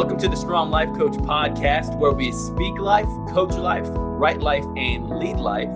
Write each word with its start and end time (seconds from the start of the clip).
Welcome 0.00 0.16
to 0.20 0.28
the 0.28 0.36
Strong 0.36 0.70
Life 0.70 0.96
Coach 0.96 1.12
podcast, 1.12 1.94
where 1.98 2.12
we 2.12 2.32
speak 2.32 2.78
life, 2.78 3.04
coach 3.34 3.52
life, 3.52 3.84
write 3.86 4.40
life, 4.40 4.64
and 4.74 5.10
lead 5.10 5.36
life. 5.36 5.68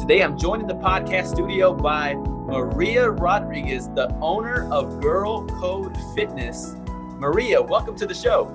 Today, 0.00 0.22
I'm 0.22 0.38
joined 0.38 0.62
in 0.62 0.68
the 0.68 0.82
podcast 0.82 1.26
studio 1.26 1.74
by 1.74 2.14
Maria 2.14 3.10
Rodriguez, 3.10 3.90
the 3.90 4.10
owner 4.22 4.72
of 4.72 5.02
Girl 5.02 5.46
Code 5.46 5.94
Fitness. 6.14 6.76
Maria, 7.18 7.60
welcome 7.60 7.94
to 7.96 8.06
the 8.06 8.14
show. 8.14 8.46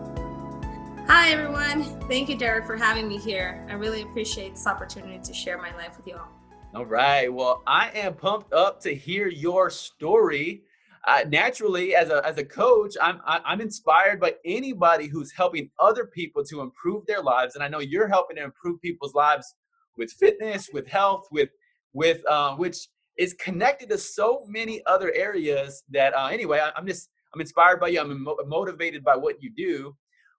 Hi, 1.05 1.30
everyone. 1.30 1.84
Thank 2.08 2.27
you, 2.27 2.36
Derek, 2.36 2.66
for 2.66 2.76
having 2.76 3.08
me 3.08 3.20
here. 3.20 3.64
I 3.70 3.73
really 3.73 4.02
appreciate 4.02 4.55
this 4.55 4.66
opportunity 4.66 5.20
to 5.20 5.32
share 5.32 5.59
my 5.59 5.76
life 5.76 5.95
with 5.95 6.08
you 6.08 6.16
all. 6.16 6.30
All 6.73 6.88
right. 6.88 7.32
Well, 7.32 7.62
I 7.68 7.91
am 7.94 8.16
pumped 8.16 8.52
up 8.52 8.82
to 8.82 8.95
hear 8.95 9.27
your 9.27 9.70
story 9.70 10.64
uh, 11.06 11.24
naturally 11.28 11.96
as 11.96 12.10
a 12.10 12.26
as 12.26 12.38
a 12.38 12.46
coach 12.46 12.96
i'm 13.02 13.20
i'm 13.26 13.62
inspired 13.62 14.20
by 14.20 14.34
anybody 14.46 15.08
who's 15.08 15.32
helping 15.32 15.70
other 15.80 16.05
people 16.05 16.44
to 16.46 16.62
improve 16.62 17.05
their 17.05 17.22
lives. 17.22 17.55
And 17.55 17.64
i 17.64 17.68
know 17.68 17.80
you're 17.80 18.08
helping 18.08 18.38
to 18.38 18.44
improve 18.44 18.82
people's 18.82 19.13
lives 19.13 19.54
with 19.98 20.12
fitness 20.12 20.70
with 20.74 20.88
health 20.88 21.27
with 21.32 21.50
with 21.94 22.22
uh, 22.30 22.55
which 22.55 22.88
is 23.18 23.34
connected 23.34 23.90
to 23.90 23.98
so 23.98 24.46
many 24.48 24.82
other 24.86 25.12
areas 25.13 25.84
that 25.90 26.13
uh, 26.16 26.27
anyway 26.27 26.60
I, 26.60 26.77
am 26.77 26.88
just 26.88 27.10
i'm 27.34 27.41
inspired 27.41 27.80
by 27.80 27.90
you. 27.90 27.99
I'm 28.02 28.24
mo- 28.24 28.38
motivated 28.48 29.04
by 29.04 29.16
what 29.16 29.41
you 29.41 29.52
do. 29.55 29.96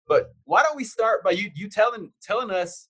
But 0.08 0.34
why 0.44 0.62
don't 0.62 0.76
we 0.76 0.84
start 0.84 1.22
by 1.24 1.32
you 1.32 1.50
you 1.54 1.68
telling 1.68 2.12
telling 2.22 2.50
us 2.50 2.88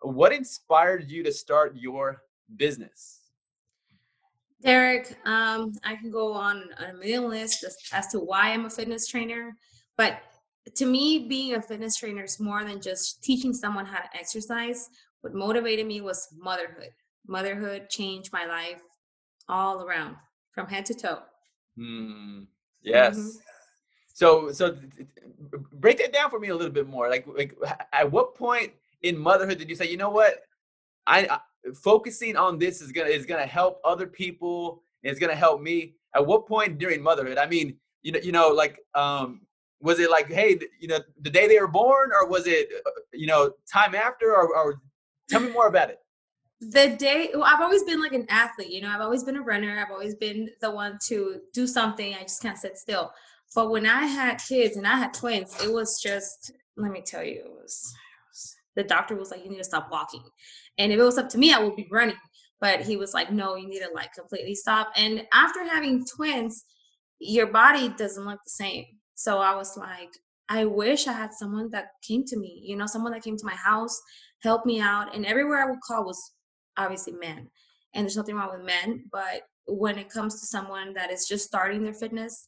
what 0.00 0.32
inspired 0.32 1.10
you 1.10 1.22
to 1.24 1.32
start 1.32 1.74
your 1.76 2.22
business 2.56 3.23
Derek, 4.64 5.14
um, 5.26 5.72
I 5.84 5.94
can 5.96 6.10
go 6.10 6.32
on 6.32 6.64
a 6.78 6.94
million 6.94 7.28
lists 7.28 7.92
as 7.92 8.06
to 8.08 8.18
why 8.18 8.50
I'm 8.50 8.64
a 8.64 8.70
fitness 8.70 9.06
trainer, 9.06 9.54
but 9.98 10.22
to 10.76 10.86
me, 10.86 11.26
being 11.28 11.54
a 11.54 11.60
fitness 11.60 11.96
trainer 11.96 12.24
is 12.24 12.40
more 12.40 12.64
than 12.64 12.80
just 12.80 13.22
teaching 13.22 13.52
someone 13.52 13.84
how 13.84 13.98
to 13.98 14.16
exercise. 14.18 14.88
What 15.20 15.34
motivated 15.34 15.86
me 15.86 16.00
was 16.00 16.26
motherhood. 16.38 16.90
Motherhood 17.26 17.90
changed 17.90 18.32
my 18.32 18.46
life 18.46 18.80
all 19.48 19.82
around, 19.82 20.16
from 20.52 20.66
head 20.66 20.86
to 20.86 20.94
toe. 20.94 21.18
Mm, 21.78 22.46
yes. 22.82 23.18
Mm-hmm. 23.18 23.28
So, 24.14 24.52
so 24.52 24.76
break 25.72 25.98
that 25.98 26.14
down 26.14 26.30
for 26.30 26.40
me 26.40 26.48
a 26.48 26.56
little 26.56 26.72
bit 26.72 26.88
more. 26.88 27.10
Like, 27.10 27.26
like, 27.26 27.54
at 27.92 28.10
what 28.10 28.34
point 28.34 28.72
in 29.02 29.18
motherhood 29.18 29.58
did 29.58 29.68
you 29.68 29.76
say, 29.76 29.90
you 29.90 29.98
know 29.98 30.08
what, 30.08 30.44
I 31.06 31.40
focusing 31.74 32.36
on 32.36 32.58
this 32.58 32.80
is 32.80 32.92
gonna 32.92 33.08
is 33.08 33.26
gonna 33.26 33.46
help 33.46 33.80
other 33.84 34.06
people 34.06 34.82
it's 35.04 35.20
gonna 35.20 35.34
help 35.34 35.60
me. 35.60 35.94
At 36.16 36.26
what 36.26 36.46
point 36.46 36.78
during 36.78 37.02
motherhood? 37.02 37.38
I 37.38 37.46
mean 37.46 37.76
you 38.02 38.12
know 38.12 38.20
you 38.20 38.32
know 38.32 38.48
like 38.48 38.80
um 38.94 39.42
was 39.80 39.98
it 40.00 40.10
like 40.10 40.30
hey 40.30 40.58
you 40.80 40.88
know 40.88 40.98
the 41.20 41.30
day 41.30 41.46
they 41.46 41.60
were 41.60 41.68
born 41.68 42.10
or 42.12 42.28
was 42.28 42.46
it 42.46 42.68
uh, 42.86 42.90
you 43.12 43.26
know 43.26 43.52
time 43.70 43.94
after 43.94 44.34
or, 44.34 44.56
or 44.56 44.80
tell 45.28 45.40
me 45.40 45.50
more 45.50 45.68
about 45.68 45.90
it. 45.90 45.98
The 46.60 46.96
day 46.96 47.30
well, 47.34 47.44
i've 47.44 47.60
always 47.60 47.82
been 47.82 48.00
like 48.00 48.12
an 48.12 48.26
athlete 48.30 48.70
you 48.70 48.80
know 48.80 48.88
i've 48.88 49.00
always 49.00 49.24
been 49.24 49.36
a 49.36 49.42
runner 49.42 49.78
i've 49.78 49.90
always 49.90 50.14
been 50.14 50.48
the 50.60 50.70
one 50.70 50.98
to 51.06 51.40
do 51.52 51.66
something 51.66 52.14
i 52.14 52.22
just 52.22 52.40
can't 52.40 52.56
sit 52.56 52.78
still. 52.78 53.12
But 53.54 53.70
when 53.70 53.86
i 53.86 54.06
had 54.06 54.36
kids 54.36 54.76
and 54.76 54.86
i 54.86 54.96
had 54.96 55.12
twins 55.12 55.54
it 55.62 55.72
was 55.72 56.00
just 56.00 56.52
let 56.76 56.92
me 56.92 57.02
tell 57.02 57.24
you 57.24 57.40
it 57.40 57.50
was 57.50 57.94
the 58.76 58.84
doctor 58.84 59.16
was 59.16 59.30
like, 59.30 59.44
you 59.44 59.50
need 59.50 59.58
to 59.58 59.64
stop 59.64 59.90
walking. 59.90 60.22
And 60.78 60.92
if 60.92 60.98
it 60.98 61.02
was 61.02 61.18
up 61.18 61.28
to 61.30 61.38
me, 61.38 61.52
I 61.52 61.58
would 61.60 61.76
be 61.76 61.88
running. 61.90 62.16
But 62.60 62.80
he 62.80 62.96
was 62.96 63.14
like, 63.14 63.30
no, 63.30 63.56
you 63.56 63.68
need 63.68 63.80
to 63.80 63.90
like 63.94 64.12
completely 64.14 64.54
stop. 64.54 64.90
And 64.96 65.26
after 65.32 65.64
having 65.64 66.04
twins, 66.06 66.64
your 67.18 67.46
body 67.46 67.88
doesn't 67.90 68.24
look 68.24 68.40
the 68.44 68.50
same. 68.50 68.84
So 69.14 69.38
I 69.38 69.54
was 69.54 69.76
like, 69.76 70.10
I 70.48 70.64
wish 70.64 71.06
I 71.06 71.12
had 71.12 71.32
someone 71.32 71.70
that 71.70 71.88
came 72.06 72.24
to 72.24 72.38
me, 72.38 72.62
you 72.64 72.76
know, 72.76 72.86
someone 72.86 73.12
that 73.12 73.22
came 73.22 73.36
to 73.36 73.46
my 73.46 73.54
house, 73.54 74.00
helped 74.42 74.66
me 74.66 74.80
out. 74.80 75.14
And 75.14 75.24
everywhere 75.24 75.62
I 75.62 75.70
would 75.70 75.80
call 75.80 76.04
was 76.04 76.20
obviously 76.76 77.14
men. 77.14 77.48
And 77.94 78.04
there's 78.04 78.16
nothing 78.16 78.34
wrong 78.34 78.50
with 78.52 78.66
men, 78.66 79.04
but 79.12 79.42
when 79.66 79.98
it 79.98 80.10
comes 80.10 80.40
to 80.40 80.46
someone 80.46 80.92
that 80.94 81.10
is 81.10 81.26
just 81.26 81.46
starting 81.46 81.82
their 81.82 81.94
fitness 81.94 82.46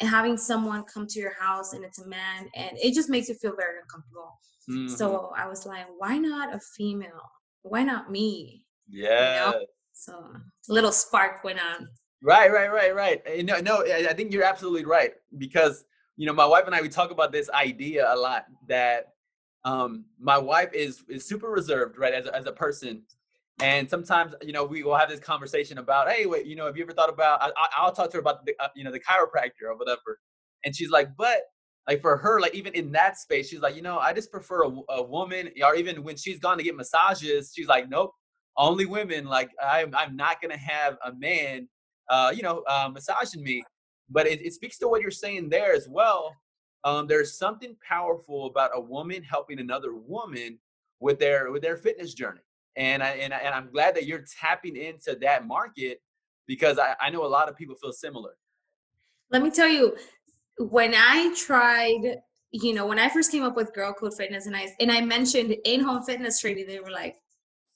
and 0.00 0.08
having 0.08 0.36
someone 0.36 0.84
come 0.84 1.06
to 1.06 1.20
your 1.20 1.34
house 1.38 1.72
and 1.72 1.84
it's 1.84 2.00
a 2.00 2.08
man 2.08 2.48
and 2.56 2.76
it 2.78 2.94
just 2.94 3.10
makes 3.10 3.28
you 3.28 3.34
feel 3.34 3.54
very 3.56 3.78
uncomfortable. 3.80 4.38
Mm-hmm. 4.70 4.94
So 4.94 5.32
I 5.36 5.46
was 5.46 5.66
like, 5.66 5.86
why 5.98 6.18
not 6.18 6.54
a 6.54 6.60
female? 6.76 7.30
Why 7.62 7.82
not 7.82 8.10
me? 8.10 8.64
Yeah. 8.88 9.46
You 9.46 9.52
know? 9.52 9.66
So 9.92 10.12
a 10.12 10.72
little 10.72 10.92
spark 10.92 11.42
went 11.44 11.58
on. 11.58 11.88
Right, 12.22 12.50
right, 12.50 12.72
right, 12.72 12.94
right. 12.94 13.44
No, 13.44 13.60
no, 13.60 13.84
I 13.84 14.12
think 14.12 14.32
you're 14.32 14.44
absolutely 14.44 14.84
right 14.84 15.12
because 15.38 15.84
you 16.16 16.26
know 16.26 16.32
my 16.32 16.46
wife 16.46 16.64
and 16.66 16.74
I 16.74 16.80
we 16.80 16.88
talk 16.88 17.10
about 17.10 17.30
this 17.30 17.50
idea 17.50 18.12
a 18.12 18.16
lot 18.16 18.46
that 18.68 19.12
um, 19.64 20.04
my 20.18 20.38
wife 20.38 20.70
is 20.72 21.04
is 21.08 21.26
super 21.26 21.50
reserved, 21.50 21.98
right, 21.98 22.14
as 22.14 22.26
a, 22.26 22.34
as 22.34 22.46
a 22.46 22.52
person, 22.52 23.02
and 23.60 23.88
sometimes 23.88 24.34
you 24.42 24.52
know 24.52 24.64
we 24.64 24.82
will 24.82 24.96
have 24.96 25.10
this 25.10 25.20
conversation 25.20 25.78
about, 25.78 26.10
hey, 26.10 26.26
wait, 26.26 26.46
you 26.46 26.56
know, 26.56 26.66
have 26.66 26.76
you 26.76 26.84
ever 26.84 26.92
thought 26.92 27.10
about? 27.10 27.40
I, 27.42 27.84
will 27.84 27.92
talk 27.92 28.10
to 28.10 28.16
her 28.16 28.20
about 28.20 28.46
the 28.46 28.54
uh, 28.60 28.68
you 28.74 28.84
know 28.84 28.92
the 28.92 29.00
chiropractor 29.00 29.68
or 29.68 29.76
whatever, 29.76 30.20
and 30.64 30.74
she's 30.74 30.90
like, 30.90 31.08
but 31.16 31.42
like 31.86 32.00
for 32.00 32.16
her, 32.16 32.40
like 32.40 32.54
even 32.54 32.74
in 32.74 32.90
that 32.92 33.16
space, 33.16 33.48
she's 33.48 33.60
like, 33.60 33.76
you 33.76 33.82
know, 33.82 33.98
I 33.98 34.12
just 34.12 34.30
prefer 34.30 34.64
a, 34.64 34.72
a 34.90 35.02
woman. 35.02 35.50
Or 35.64 35.74
even 35.76 36.02
when 36.02 36.16
she's 36.16 36.38
gone 36.38 36.58
to 36.58 36.64
get 36.64 36.76
massages, 36.76 37.52
she's 37.54 37.68
like, 37.68 37.88
nope, 37.88 38.12
only 38.56 38.86
women. 38.86 39.26
Like 39.26 39.50
I'm, 39.62 39.94
I'm 39.94 40.16
not 40.16 40.42
gonna 40.42 40.56
have 40.56 40.96
a 41.04 41.12
man, 41.14 41.68
uh, 42.10 42.32
you 42.34 42.42
know, 42.42 42.64
uh, 42.68 42.90
massaging 42.92 43.42
me. 43.42 43.62
But 44.10 44.26
it, 44.26 44.44
it 44.44 44.52
speaks 44.52 44.78
to 44.78 44.88
what 44.88 45.00
you're 45.00 45.10
saying 45.10 45.48
there 45.48 45.72
as 45.72 45.88
well. 45.88 46.34
Um, 46.84 47.06
there's 47.06 47.36
something 47.36 47.76
powerful 47.86 48.46
about 48.46 48.70
a 48.74 48.80
woman 48.80 49.22
helping 49.22 49.58
another 49.58 49.94
woman 49.94 50.58
with 51.00 51.18
their 51.18 51.50
with 51.50 51.62
their 51.62 51.76
fitness 51.76 52.14
journey, 52.14 52.40
and 52.76 53.02
I 53.02 53.10
and, 53.10 53.34
I, 53.34 53.38
and 53.38 53.54
I'm 53.54 53.70
glad 53.72 53.96
that 53.96 54.06
you're 54.06 54.24
tapping 54.40 54.76
into 54.76 55.16
that 55.22 55.46
market 55.46 56.00
because 56.46 56.78
I, 56.78 56.94
I 57.00 57.10
know 57.10 57.24
a 57.24 57.26
lot 57.26 57.48
of 57.48 57.56
people 57.56 57.74
feel 57.74 57.92
similar. 57.92 58.36
Let 59.30 59.42
me 59.42 59.50
tell 59.50 59.68
you, 59.68 59.96
when 60.58 60.94
I 60.94 61.34
tried, 61.34 62.20
you 62.50 62.74
know, 62.74 62.86
when 62.86 62.98
I 62.98 63.08
first 63.08 63.30
came 63.30 63.42
up 63.42 63.56
with 63.56 63.74
Girl 63.74 63.92
Code 63.92 64.14
Fitness 64.16 64.46
and 64.46 64.56
I 64.56 64.68
and 64.80 64.90
I 64.90 65.00
mentioned 65.00 65.54
in-home 65.64 66.02
fitness 66.04 66.40
training, 66.40 66.66
they 66.66 66.80
were 66.80 66.90
like, 66.90 67.16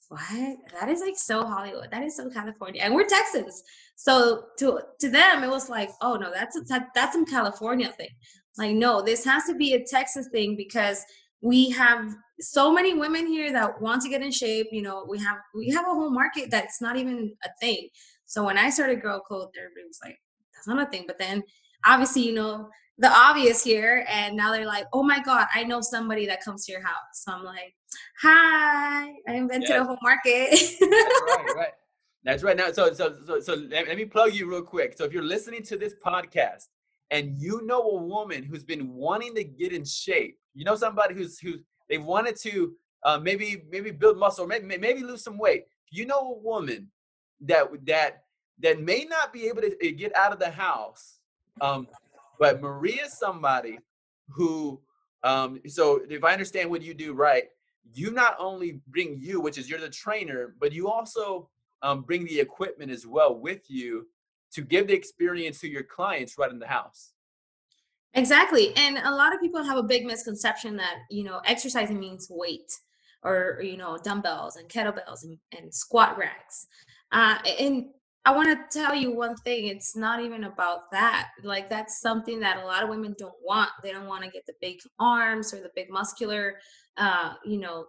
what? 0.09 0.57
That 0.73 0.89
is 0.89 0.99
like 0.99 1.17
so 1.17 1.45
Hollywood. 1.45 1.89
That 1.91 2.03
is 2.03 2.17
so 2.17 2.29
California. 2.29 2.81
And 2.83 2.93
we're 2.93 3.07
Texans, 3.07 3.63
So 3.95 4.45
to 4.59 4.81
to 4.99 5.09
them, 5.09 5.43
it 5.43 5.49
was 5.49 5.69
like, 5.69 5.89
oh 6.01 6.15
no, 6.15 6.31
that's 6.33 6.57
a, 6.57 6.85
that's 6.93 7.13
some 7.13 7.25
California 7.25 7.89
thing. 7.89 8.09
Like, 8.57 8.75
no, 8.75 9.01
this 9.01 9.23
has 9.23 9.45
to 9.45 9.55
be 9.55 9.73
a 9.73 9.85
Texas 9.85 10.27
thing 10.31 10.57
because 10.57 11.03
we 11.41 11.69
have 11.69 12.13
so 12.39 12.73
many 12.73 12.93
women 12.93 13.25
here 13.25 13.51
that 13.53 13.81
want 13.81 14.01
to 14.01 14.09
get 14.09 14.21
in 14.21 14.31
shape. 14.31 14.67
You 14.71 14.81
know, 14.81 15.05
we 15.07 15.17
have 15.19 15.37
we 15.55 15.69
have 15.69 15.85
a 15.85 15.93
whole 15.93 16.11
market 16.11 16.51
that's 16.51 16.81
not 16.81 16.97
even 16.97 17.33
a 17.45 17.49
thing. 17.61 17.87
So 18.25 18.43
when 18.43 18.57
I 18.57 18.69
started 18.69 19.01
Girl 19.01 19.21
Code, 19.27 19.49
everybody 19.57 19.87
was 19.87 19.99
like, 20.03 20.17
that's 20.53 20.67
not 20.67 20.85
a 20.85 20.89
thing. 20.89 21.05
But 21.07 21.19
then 21.19 21.43
obviously, 21.85 22.23
you 22.23 22.33
know, 22.33 22.69
the 22.97 23.09
obvious 23.09 23.63
here. 23.63 24.05
And 24.09 24.37
now 24.37 24.51
they're 24.51 24.65
like, 24.65 24.85
oh 24.93 25.03
my 25.03 25.21
God, 25.21 25.47
I 25.53 25.63
know 25.63 25.81
somebody 25.81 26.25
that 26.27 26.43
comes 26.43 26.65
to 26.65 26.71
your 26.71 26.81
house. 26.81 27.23
So 27.23 27.33
I'm 27.33 27.43
like, 27.43 27.73
hi, 28.21 29.13
I 29.27 29.33
invented 29.33 29.71
a 29.71 29.83
whole 29.83 29.97
market. 30.01 30.51
That's 30.51 30.81
right, 30.81 31.55
right. 31.55 31.73
That's 32.23 32.43
right. 32.43 32.55
Now, 32.55 32.71
so 32.71 32.93
so 32.93 33.15
so 33.25 33.39
so 33.39 33.55
let, 33.55 33.87
let 33.87 33.97
me 33.97 34.05
plug 34.05 34.33
you 34.33 34.49
real 34.49 34.61
quick. 34.61 34.95
So 34.95 35.03
if 35.05 35.13
you're 35.13 35.23
listening 35.23 35.63
to 35.63 35.77
this 35.77 35.95
podcast 36.05 36.67
and 37.09 37.35
you 37.39 37.61
know 37.65 37.81
a 37.81 38.03
woman 38.03 38.43
who's 38.43 38.63
been 38.63 38.93
wanting 38.93 39.33
to 39.35 39.43
get 39.43 39.73
in 39.73 39.83
shape, 39.83 40.37
you 40.53 40.63
know 40.63 40.75
somebody 40.75 41.15
who's 41.15 41.39
who 41.39 41.55
they've 41.89 42.03
wanted 42.03 42.35
to 42.41 42.73
uh, 43.03 43.17
maybe 43.17 43.63
maybe 43.71 43.89
build 43.89 44.19
muscle, 44.19 44.45
maybe 44.45 44.77
maybe 44.77 45.01
lose 45.01 45.23
some 45.23 45.39
weight. 45.39 45.65
You 45.89 46.05
know 46.05 46.19
a 46.19 46.39
woman 46.39 46.91
that 47.41 47.69
that 47.87 48.23
that 48.59 48.79
may 48.79 49.05
not 49.05 49.33
be 49.33 49.47
able 49.47 49.61
to 49.61 49.75
eh, 49.83 49.91
get 49.91 50.15
out 50.15 50.31
of 50.31 50.37
the 50.37 50.51
house 50.51 51.20
um, 51.59 51.87
but 52.39 52.61
Maria 52.61 53.05
is 53.05 53.17
somebody 53.17 53.79
who, 54.29 54.79
um, 55.23 55.59
so 55.67 56.01
if 56.09 56.23
I 56.23 56.33
understand 56.33 56.69
what 56.69 56.81
you 56.81 56.93
do 56.93 57.13
right, 57.13 57.45
you 57.93 58.11
not 58.11 58.35
only 58.39 58.79
bring 58.87 59.17
you, 59.19 59.41
which 59.41 59.57
is 59.57 59.69
you're 59.69 59.79
the 59.79 59.89
trainer, 59.89 60.55
but 60.59 60.71
you 60.71 60.89
also 60.89 61.49
um, 61.81 62.01
bring 62.01 62.25
the 62.25 62.39
equipment 62.39 62.91
as 62.91 63.05
well 63.05 63.35
with 63.35 63.69
you 63.69 64.07
to 64.53 64.61
give 64.61 64.87
the 64.87 64.93
experience 64.93 65.59
to 65.61 65.67
your 65.67 65.83
clients 65.83 66.37
right 66.37 66.51
in 66.51 66.59
the 66.59 66.67
house. 66.67 67.13
Exactly. 68.13 68.75
And 68.75 68.97
a 68.97 69.11
lot 69.11 69.33
of 69.33 69.39
people 69.39 69.63
have 69.63 69.77
a 69.77 69.83
big 69.83 70.05
misconception 70.05 70.75
that, 70.77 70.95
you 71.09 71.23
know, 71.23 71.41
exercising 71.45 71.99
means 71.99 72.27
weight 72.29 72.71
or, 73.23 73.61
you 73.63 73.77
know, 73.77 73.97
dumbbells 74.03 74.57
and 74.57 74.67
kettlebells 74.67 75.23
and, 75.23 75.37
and 75.57 75.73
squat 75.73 76.17
racks. 76.17 76.67
Uh, 77.11 77.37
and 77.59 77.85
I 78.23 78.35
want 78.35 78.49
to 78.49 78.79
tell 78.79 78.93
you 78.93 79.15
one 79.15 79.35
thing. 79.37 79.67
It's 79.67 79.95
not 79.95 80.21
even 80.21 80.43
about 80.43 80.91
that. 80.91 81.29
Like 81.43 81.69
that's 81.69 82.01
something 82.01 82.39
that 82.41 82.61
a 82.61 82.65
lot 82.65 82.83
of 82.83 82.89
women 82.89 83.15
don't 83.17 83.33
want. 83.43 83.69
They 83.81 83.91
don't 83.91 84.05
want 84.07 84.23
to 84.23 84.29
get 84.29 84.45
the 84.45 84.53
big 84.61 84.77
arms 84.99 85.53
or 85.53 85.57
the 85.61 85.71
big 85.75 85.89
muscular, 85.89 86.55
uh, 86.97 87.33
you 87.43 87.57
know, 87.57 87.85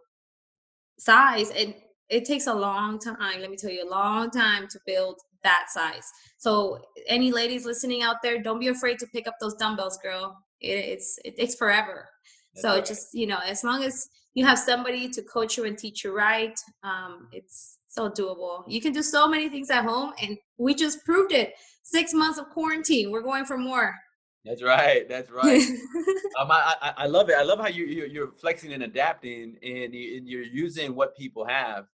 size. 0.99 1.51
And 1.51 1.75
it 2.09 2.25
takes 2.25 2.47
a 2.47 2.55
long 2.55 2.99
time. 2.99 3.41
Let 3.41 3.51
me 3.51 3.57
tell 3.57 3.71
you, 3.71 3.87
a 3.87 3.91
long 3.91 4.31
time 4.31 4.69
to 4.69 4.79
build 4.87 5.19
that 5.43 5.67
size. 5.71 6.11
So 6.39 6.81
any 7.09 7.31
ladies 7.31 7.67
listening 7.67 8.03
out 8.03 8.17
there, 8.23 8.43
don't 8.43 8.61
be 8.61 8.69
afraid 8.69 8.99
to 9.01 9.07
pick 9.09 9.27
up 9.27 9.35
those 9.41 9.55
dumbbells, 9.55 9.99
girl. 10.03 10.37
It, 10.61 10.79
it's 10.79 11.19
it 11.25 11.37
takes 11.37 11.57
forever. 11.57 12.09
That's 12.55 12.63
so 12.63 12.75
right. 12.77 12.85
just 12.85 13.09
you 13.13 13.27
know, 13.27 13.39
as 13.47 13.65
long 13.65 13.83
as 13.83 14.09
you 14.35 14.47
have 14.47 14.59
somebody 14.59 15.11
to 15.11 15.23
coach 15.23 15.59
you 15.59 15.65
and 15.65 15.77
teach 15.77 16.05
you 16.05 16.17
right, 16.17 16.59
um, 16.85 17.29
it's 17.33 17.79
so 17.93 18.11
doable. 18.11 18.65
You 18.67 18.81
can 18.81 18.93
do 18.93 19.03
so 19.03 19.29
many 19.29 19.49
things 19.49 19.71
at 19.71 19.85
home, 19.85 20.13
and 20.23 20.39
we 20.59 20.75
just 20.75 21.05
proved 21.05 21.33
it. 21.33 21.55
Six 21.83 22.15
months 22.15 22.39
of 22.39 22.49
quarantine. 22.49 23.11
We're 23.11 23.23
going 23.23 23.45
for 23.45 23.59
more. 23.59 23.95
That's 24.45 24.63
right. 24.63 25.09
That's 25.09 25.31
right. 25.31 25.63
um, 26.41 26.51
I, 26.51 26.75
I, 26.81 26.95
I 26.99 27.07
love 27.07 27.29
it. 27.29 27.37
I 27.37 27.43
love 27.43 27.61
how 27.61 27.69
you 27.69 27.85
you're 27.85 28.33
flexing 28.33 28.73
and 28.73 28.83
adapting, 28.83 29.57
and, 29.63 29.95
you're 29.95 30.43
using 30.43 30.95
what 30.95 31.17
people 31.17 31.45
have. 31.45 31.87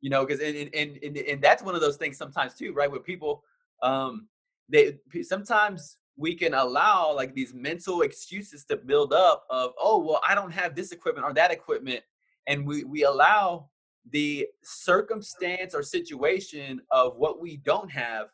You 0.00 0.10
know, 0.10 0.24
because 0.24 0.40
and, 0.40 0.70
and 0.74 0.98
and 1.02 1.16
and 1.16 1.42
that's 1.42 1.62
one 1.62 1.74
of 1.74 1.80
those 1.80 1.96
things 1.96 2.16
sometimes 2.16 2.54
too, 2.54 2.72
right? 2.72 2.90
Where 2.90 3.00
people, 3.00 3.42
um, 3.82 4.28
they 4.68 4.98
sometimes 5.22 5.96
we 6.16 6.34
can 6.34 6.52
allow 6.52 7.14
like 7.14 7.34
these 7.34 7.54
mental 7.54 8.02
excuses 8.02 8.64
to 8.64 8.76
build 8.76 9.12
up 9.12 9.46
of 9.50 9.70
oh 9.80 9.98
well 9.98 10.20
i 10.28 10.34
don't 10.34 10.50
have 10.50 10.74
this 10.74 10.90
equipment 10.90 11.24
or 11.24 11.32
that 11.32 11.52
equipment 11.52 12.02
and 12.48 12.66
we 12.66 12.82
we 12.82 13.04
allow 13.04 13.68
the 14.10 14.46
circumstance 14.62 15.74
or 15.74 15.82
situation 15.82 16.80
of 16.90 17.16
what 17.16 17.40
we 17.40 17.58
don't 17.58 17.90
have 17.90 18.28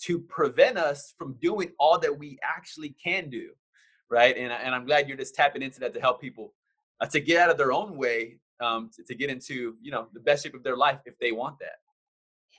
to 0.00 0.20
prevent 0.20 0.78
us 0.78 1.14
from 1.18 1.34
doing 1.40 1.72
all 1.78 1.98
that 1.98 2.16
we 2.16 2.38
actually 2.42 2.94
can 3.02 3.28
do 3.28 3.50
right? 4.10 4.38
And, 4.38 4.50
and 4.50 4.74
i'm 4.74 4.86
glad 4.86 5.06
you're 5.06 5.18
just 5.18 5.34
tapping 5.34 5.62
into 5.62 5.80
that 5.80 5.92
to 5.94 6.00
help 6.00 6.20
people 6.20 6.54
uh, 7.00 7.06
to 7.06 7.20
get 7.20 7.40
out 7.40 7.50
of 7.50 7.58
their 7.58 7.72
own 7.72 7.96
way 7.96 8.38
um, 8.60 8.90
to, 8.96 9.02
to 9.04 9.14
get 9.14 9.30
into 9.30 9.76
you 9.80 9.90
know 9.90 10.08
the 10.12 10.20
best 10.20 10.44
shape 10.44 10.54
of 10.54 10.62
their 10.62 10.76
life 10.76 11.00
if 11.06 11.18
they 11.18 11.32
want 11.32 11.58
that. 11.60 11.78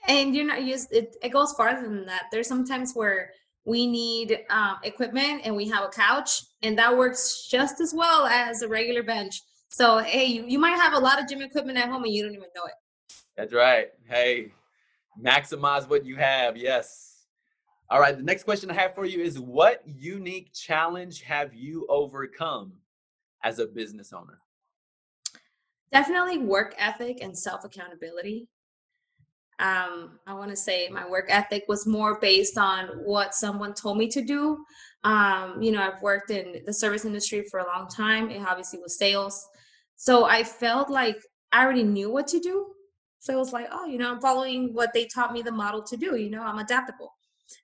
And 0.08 0.36
you're 0.36 0.46
not 0.46 0.64
used 0.64 0.92
it, 0.92 1.16
it 1.22 1.30
goes 1.30 1.54
farther 1.54 1.82
than 1.82 2.06
that. 2.06 2.26
There's 2.32 2.48
sometimes 2.48 2.94
where 2.94 3.32
we 3.66 3.86
need 3.86 4.40
um, 4.50 4.78
equipment 4.84 5.42
and 5.44 5.56
we 5.56 5.68
have 5.68 5.84
a 5.84 5.90
couch 5.90 6.42
and 6.64 6.78
that 6.78 6.96
works 6.96 7.48
just 7.50 7.82
as 7.82 7.94
well 7.94 8.26
as 8.26 8.62
a 8.62 8.68
regular 8.68 9.04
bench 9.04 9.42
so 9.70 10.00
hey 10.00 10.26
you, 10.26 10.46
you 10.48 10.60
might 10.60 10.76
have 10.76 10.94
a 10.94 11.00
lot 11.00 11.22
of 11.22 11.28
gym 11.28 11.42
equipment 11.42 11.78
at 11.78 11.90
home 11.90 12.04
and 12.04 12.14
you 12.14 12.24
don't 12.24 12.34
even 12.34 12.50
know 12.56 12.66
it. 12.66 12.74
That's 13.38 13.54
right. 13.54 13.88
Hey 14.08 14.52
maximize 15.22 15.90
what 15.90 16.06
you 16.06 16.16
have. 16.16 16.58
Yes. 16.58 17.26
All 17.90 18.00
right 18.00 18.16
the 18.16 18.24
next 18.24 18.44
question 18.44 18.70
i 18.70 18.74
have 18.74 18.94
for 18.94 19.06
you 19.06 19.22
is 19.22 19.40
what 19.40 19.82
unique 19.86 20.54
challenge 20.54 21.22
have 21.22 21.54
you 21.54 21.86
overcome 21.90 22.74
as 23.44 23.60
a 23.60 23.66
business 23.66 24.14
owner? 24.14 24.40
Definitely 25.92 26.38
work 26.40 26.76
ethic 26.78 27.20
and 27.22 27.38
self 27.38 27.64
accountability 27.64 28.48
um, 29.60 30.20
I 30.26 30.34
want 30.34 30.50
to 30.52 30.56
say 30.56 30.88
my 30.90 31.08
work 31.08 31.26
ethic 31.30 31.66
was 31.68 31.86
more 31.86 32.20
based 32.20 32.58
on 32.58 32.88
what 33.04 33.34
someone 33.34 33.74
told 33.74 33.98
me 33.98 34.08
to 34.10 34.22
do. 34.22 34.58
Um, 35.04 35.62
you 35.62 35.72
know, 35.72 35.82
I've 35.82 36.02
worked 36.02 36.32
in 36.32 36.64
the 36.66 36.74
service 36.74 37.06
industry 37.06 37.44
for 37.50 37.60
a 37.60 37.66
long 37.66 37.88
time. 37.88 38.30
It 38.30 38.42
obviously 38.42 38.80
was 38.80 38.98
sales. 38.98 39.46
So 39.96 40.26
I 40.26 40.44
felt 40.44 40.90
like 40.90 41.18
I 41.52 41.64
already 41.64 41.84
knew 41.84 42.10
what 42.10 42.28
to 42.28 42.40
do. 42.40 42.68
So 43.20 43.34
it 43.34 43.38
was 43.38 43.52
like, 43.52 43.68
oh, 43.72 43.86
you 43.86 43.98
know, 43.98 44.12
I'm 44.12 44.22
following 44.22 44.74
what 44.74 44.94
they 44.94 45.06
taught 45.06 45.34
me 45.34 45.42
the 45.42 45.52
model 45.52 45.84
to 45.84 45.98
do. 45.98 46.16
You 46.16 46.30
know, 46.30 46.42
I'm 46.42 46.60
adaptable. 46.60 47.12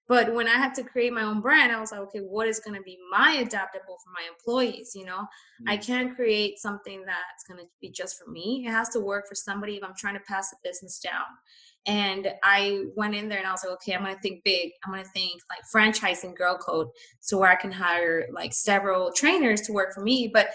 But 0.07 0.33
when 0.33 0.47
I 0.47 0.55
had 0.55 0.73
to 0.75 0.83
create 0.83 1.13
my 1.13 1.23
own 1.23 1.41
brand, 1.41 1.71
I 1.71 1.79
was 1.79 1.91
like, 1.91 2.01
okay, 2.01 2.19
what 2.19 2.47
is 2.47 2.59
going 2.59 2.75
to 2.75 2.83
be 2.83 2.97
my 3.11 3.37
adaptable 3.41 3.97
for 4.03 4.11
my 4.13 4.27
employees? 4.27 4.93
You 4.95 5.05
know, 5.05 5.19
mm-hmm. 5.19 5.69
I 5.69 5.77
can't 5.77 6.15
create 6.15 6.59
something 6.59 7.03
that's 7.05 7.43
going 7.47 7.59
to 7.59 7.69
be 7.81 7.89
just 7.89 8.17
for 8.17 8.29
me. 8.29 8.65
It 8.67 8.71
has 8.71 8.89
to 8.89 8.99
work 8.99 9.25
for 9.27 9.35
somebody 9.35 9.75
if 9.75 9.83
I'm 9.83 9.93
trying 9.97 10.15
to 10.15 10.23
pass 10.27 10.49
the 10.49 10.57
business 10.63 10.99
down. 10.99 11.23
And 11.87 12.33
I 12.43 12.85
went 12.95 13.13
in 13.13 13.29
there 13.29 13.37
and 13.37 13.47
I 13.47 13.51
was 13.51 13.63
like, 13.63 13.73
okay, 13.73 13.93
I'm 13.93 14.01
gonna 14.01 14.17
think 14.21 14.43
big. 14.43 14.71
I'm 14.83 14.91
gonna 14.91 15.05
think 15.05 15.41
like 15.49 15.59
franchising 15.73 16.35
girl 16.35 16.57
code 16.57 16.87
so 17.19 17.37
where 17.37 17.49
I 17.49 17.55
can 17.55 17.71
hire 17.71 18.25
like 18.33 18.53
several 18.53 19.11
trainers 19.11 19.61
to 19.61 19.73
work 19.73 19.93
for 19.93 20.01
me. 20.01 20.29
But 20.33 20.49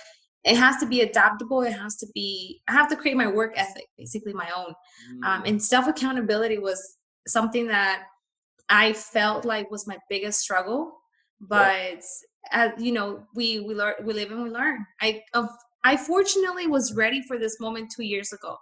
it 0.44 0.56
has 0.56 0.78
to 0.78 0.86
be 0.86 1.02
adaptable. 1.02 1.62
It 1.62 1.72
has 1.72 1.96
to 1.96 2.06
be, 2.14 2.62
I 2.68 2.72
have 2.72 2.88
to 2.88 2.96
create 2.96 3.16
my 3.16 3.26
work 3.26 3.52
ethic, 3.56 3.86
basically 3.98 4.32
my 4.32 4.50
own. 4.56 4.68
Um, 4.68 5.20
mm. 5.22 5.26
Um, 5.26 5.42
and 5.46 5.62
self 5.62 5.86
accountability 5.86 6.58
was 6.58 6.96
something 7.26 7.66
that 7.66 8.04
I 8.68 8.92
felt 8.92 9.44
like 9.44 9.70
was 9.70 9.86
my 9.86 9.98
biggest 10.08 10.40
struggle. 10.40 10.92
But 11.40 12.02
as 12.50 12.72
you 12.78 12.92
know, 12.92 13.24
we 13.34 13.60
we 13.60 13.74
learn, 13.74 13.94
we 14.04 14.12
live 14.12 14.30
and 14.30 14.42
we 14.42 14.50
learn. 14.50 14.86
I 15.00 15.22
of 15.34 15.48
I 15.84 15.96
fortunately 15.96 16.66
was 16.66 16.94
ready 16.94 17.22
for 17.26 17.38
this 17.38 17.58
moment 17.60 17.92
two 17.94 18.04
years 18.04 18.32
ago. 18.32 18.56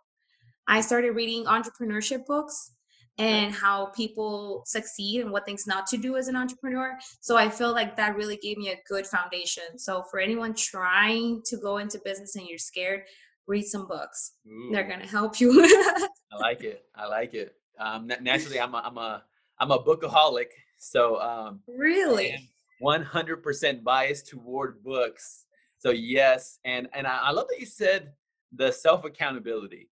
I 0.69 0.83
started 0.83 1.13
reading 1.13 1.47
entrepreneurship 1.47 2.27
books 2.27 2.73
and 3.17 3.53
how 3.53 3.87
people 3.87 4.63
succeed 4.67 5.23
and 5.23 5.33
what 5.33 5.47
things 5.47 5.67
not 5.67 5.87
to 5.89 5.97
do 5.97 6.17
as 6.17 6.29
an 6.29 6.37
entrepreneur. 6.37 6.97
So 7.21 7.37
I 7.37 7.49
feel 7.49 7.73
like 7.73 7.97
that 7.97 8.15
really 8.15 8.37
gave 8.37 8.59
me 8.59 8.71
a 8.71 8.79
good 8.87 9.07
foundation. 9.07 9.79
So 9.79 10.05
for 10.11 10.21
anyone 10.21 10.55
trying 10.55 11.43
to 11.47 11.57
go 11.57 11.79
into 11.79 12.01
business 12.05 12.37
and 12.37 12.47
you're 12.47 12.59
scared, 12.59 13.03
read 13.47 13.65
some 13.65 13.89
books. 13.89 14.35
Ooh. 14.47 14.71
They're 14.71 14.87
gonna 14.87 15.07
help 15.07 15.41
you. 15.41 15.51
I 16.33 16.37
like 16.39 16.63
it. 16.63 16.85
I 16.95 17.07
like 17.07 17.35
it. 17.35 17.55
Um, 17.81 18.07
naturally, 18.21 18.61
I'm 18.61 18.75
a 18.75 18.83
I'm 18.85 18.99
a 18.99 19.25
I'm 19.59 19.71
a 19.71 19.83
bookaholic. 19.83 20.49
So 20.79 21.21
um, 21.21 21.61
really, 21.67 22.37
100% 22.81 23.83
biased 23.83 24.29
toward 24.29 24.85
books. 24.85 25.47
So 25.79 25.91
yes, 25.91 26.59
and 26.65 26.89
and 26.93 27.07
I, 27.07 27.19
I 27.23 27.31
love 27.33 27.47
that 27.49 27.59
you 27.59 27.67
said 27.67 28.13
the 28.55 28.71
self 28.71 29.05
accountability 29.05 29.89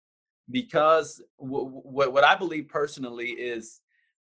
because 0.51 1.23
w- 1.39 1.81
what 1.85 2.25
I 2.25 2.35
believe 2.37 2.69
personally 2.69 3.31
is 3.31 3.81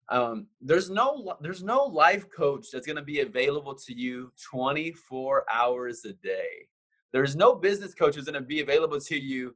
um, 0.09 0.47
there's 0.61 0.91
no 0.91 1.37
there's 1.41 1.63
no 1.63 1.85
life 1.85 2.27
coach 2.31 2.71
that's 2.71 2.87
going 2.87 2.97
to 2.97 3.03
be 3.03 3.21
available 3.21 3.75
to 3.75 3.95
you 3.95 4.33
24 4.51 5.45
hours 5.51 6.05
a 6.05 6.13
day. 6.13 6.69
There's 7.13 7.37
no 7.37 7.55
business 7.55 7.95
coach 7.95 8.15
who's 8.15 8.25
going 8.25 8.35
to 8.35 8.41
be 8.41 8.61
available 8.61 9.01
to 9.01 9.19
you 9.19 9.55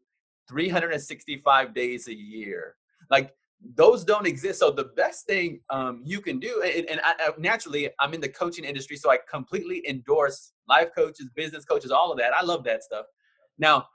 365 0.48 1.74
days 1.74 2.08
a 2.08 2.14
year. 2.14 2.76
Like 3.10 3.34
those 3.74 4.04
don't 4.04 4.26
exist. 4.26 4.60
So 4.60 4.70
the 4.70 4.84
best 4.96 5.26
thing 5.26 5.60
um, 5.70 6.02
you 6.04 6.20
can 6.20 6.38
do, 6.38 6.62
and, 6.62 6.86
and 6.88 7.00
I, 7.02 7.14
I, 7.18 7.30
naturally, 7.38 7.90
I'm 7.98 8.14
in 8.14 8.20
the 8.20 8.28
coaching 8.28 8.64
industry, 8.64 8.96
so 8.96 9.10
I 9.10 9.18
completely 9.30 9.82
endorse 9.88 10.52
life 10.68 10.88
coaches, 10.94 11.28
business 11.34 11.64
coaches, 11.64 11.90
all 11.90 12.12
of 12.12 12.18
that. 12.18 12.34
I 12.34 12.42
love 12.42 12.64
that 12.64 12.82
stuff. 12.82 13.06
Now, 13.58 13.86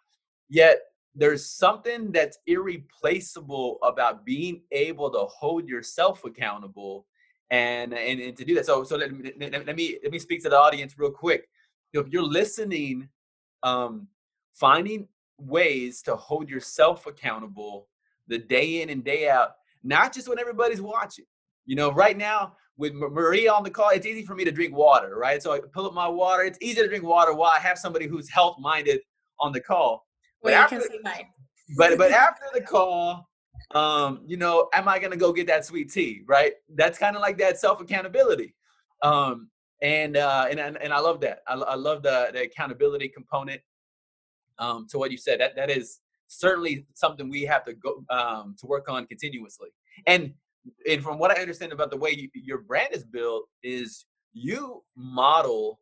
yet 0.50 0.80
there's 1.16 1.46
something 1.46 2.12
that's 2.12 2.38
irreplaceable 2.48 3.80
about 3.84 4.26
being 4.26 4.62
able 4.72 5.10
to 5.12 5.20
hold 5.20 5.68
yourself 5.68 6.24
accountable 6.24 7.06
and 7.50 7.94
and, 7.94 8.20
and 8.22 8.38
to 8.38 8.46
do 8.46 8.56
that. 8.56 8.66
So 8.66 8.84
so 8.84 8.96
let, 8.96 9.12
let, 9.40 9.66
let 9.68 9.76
me 9.76 9.98
let 10.04 10.12
me 10.12 10.20
speak 10.20 10.42
to 10.44 10.50
the 10.50 10.58
audience 10.58 10.98
real 10.98 11.12
quick. 11.12 11.50
If 11.94 12.08
you're 12.10 12.24
listening 12.24 13.10
um 13.64 14.08
finding 14.54 15.08
ways 15.38 16.02
to 16.04 16.16
hold 16.16 16.50
yourself 16.50 17.06
accountable 17.08 17.88
the 18.28 18.38
day 18.38 18.82
in 18.82 18.90
and 18.90 19.04
day 19.04 19.28
out 19.30 19.56
not 19.84 20.14
just 20.14 20.30
when 20.30 20.40
everybody's 20.40 20.82
watching. 20.82 21.26
You 21.66 21.76
know 21.76 21.92
right 21.92 22.18
now 22.18 22.56
with 22.78 22.94
maria 22.94 23.52
on 23.52 23.64
the 23.64 23.70
call 23.70 23.90
it's 23.90 24.06
easy 24.06 24.26
for 24.26 24.34
me 24.34 24.46
to 24.46 24.52
drink 24.52 24.76
water 24.76 25.18
right? 25.18 25.44
So 25.44 25.52
i 25.52 25.60
pull 25.60 25.86
up 25.86 25.94
my 25.94 26.08
water. 26.08 26.44
It's 26.44 26.58
easy 26.62 26.82
to 26.82 26.88
drink 26.88 27.04
water 27.04 27.34
while 27.34 27.52
i 27.56 27.60
have 27.60 27.78
somebody 27.78 28.08
who's 28.08 28.30
health 28.30 28.58
minded 28.60 29.02
on 29.40 29.52
the 29.52 29.60
call 29.60 30.08
but 30.44 30.54
after, 30.54 30.80
can 30.80 30.90
say 30.90 31.00
mine. 31.04 31.28
but 31.78 31.98
but 31.98 32.12
after 32.12 32.46
the 32.54 32.62
call, 32.62 33.30
um, 33.72 34.22
you 34.26 34.38
know, 34.38 34.70
am 34.74 34.88
I 34.88 35.00
gonna 35.00 35.18
go 35.18 35.32
get 35.32 35.48
that 35.48 35.66
sweet 35.66 35.92
tea? 35.92 36.24
Right? 36.28 36.54
That's 36.76 36.98
kind 36.98 37.16
of 37.16 37.22
like 37.22 37.38
that 37.40 37.60
self 37.60 37.82
accountability. 37.82 38.56
Um, 39.02 39.50
and 39.82 40.18
uh, 40.18 40.48
and 40.50 40.60
and 40.60 40.94
I 40.94 41.00
love 41.00 41.22
that. 41.22 41.40
I, 41.48 41.56
I 41.56 41.76
love 41.76 42.04
the 42.04 42.30
the 42.34 42.44
accountability 42.44 43.10
component. 43.10 43.62
Um, 44.60 44.86
to 44.92 45.00
what 45.00 45.10
you 45.10 45.18
said, 45.18 45.40
that 45.40 45.56
that 45.56 45.72
is 45.72 46.02
certainly 46.28 46.86
something 46.94 47.30
we 47.30 47.44
have 47.44 47.66
to 47.66 47.74
go 47.74 48.04
um, 48.10 48.56
to 48.60 48.68
work 48.68 48.90
on 48.90 49.06
continuously. 49.08 49.70
And 50.08 50.34
and 50.90 51.04
from 51.04 51.18
what 51.18 51.32
I 51.32 51.42
understand 51.42 51.72
about 51.72 51.92
the 51.92 51.98
way 51.98 52.12
you, 52.12 52.30
your 52.34 52.60
brand 52.60 52.94
is 52.94 53.04
built, 53.04 53.46
is 53.64 54.06
you 54.34 54.84
model 54.96 55.80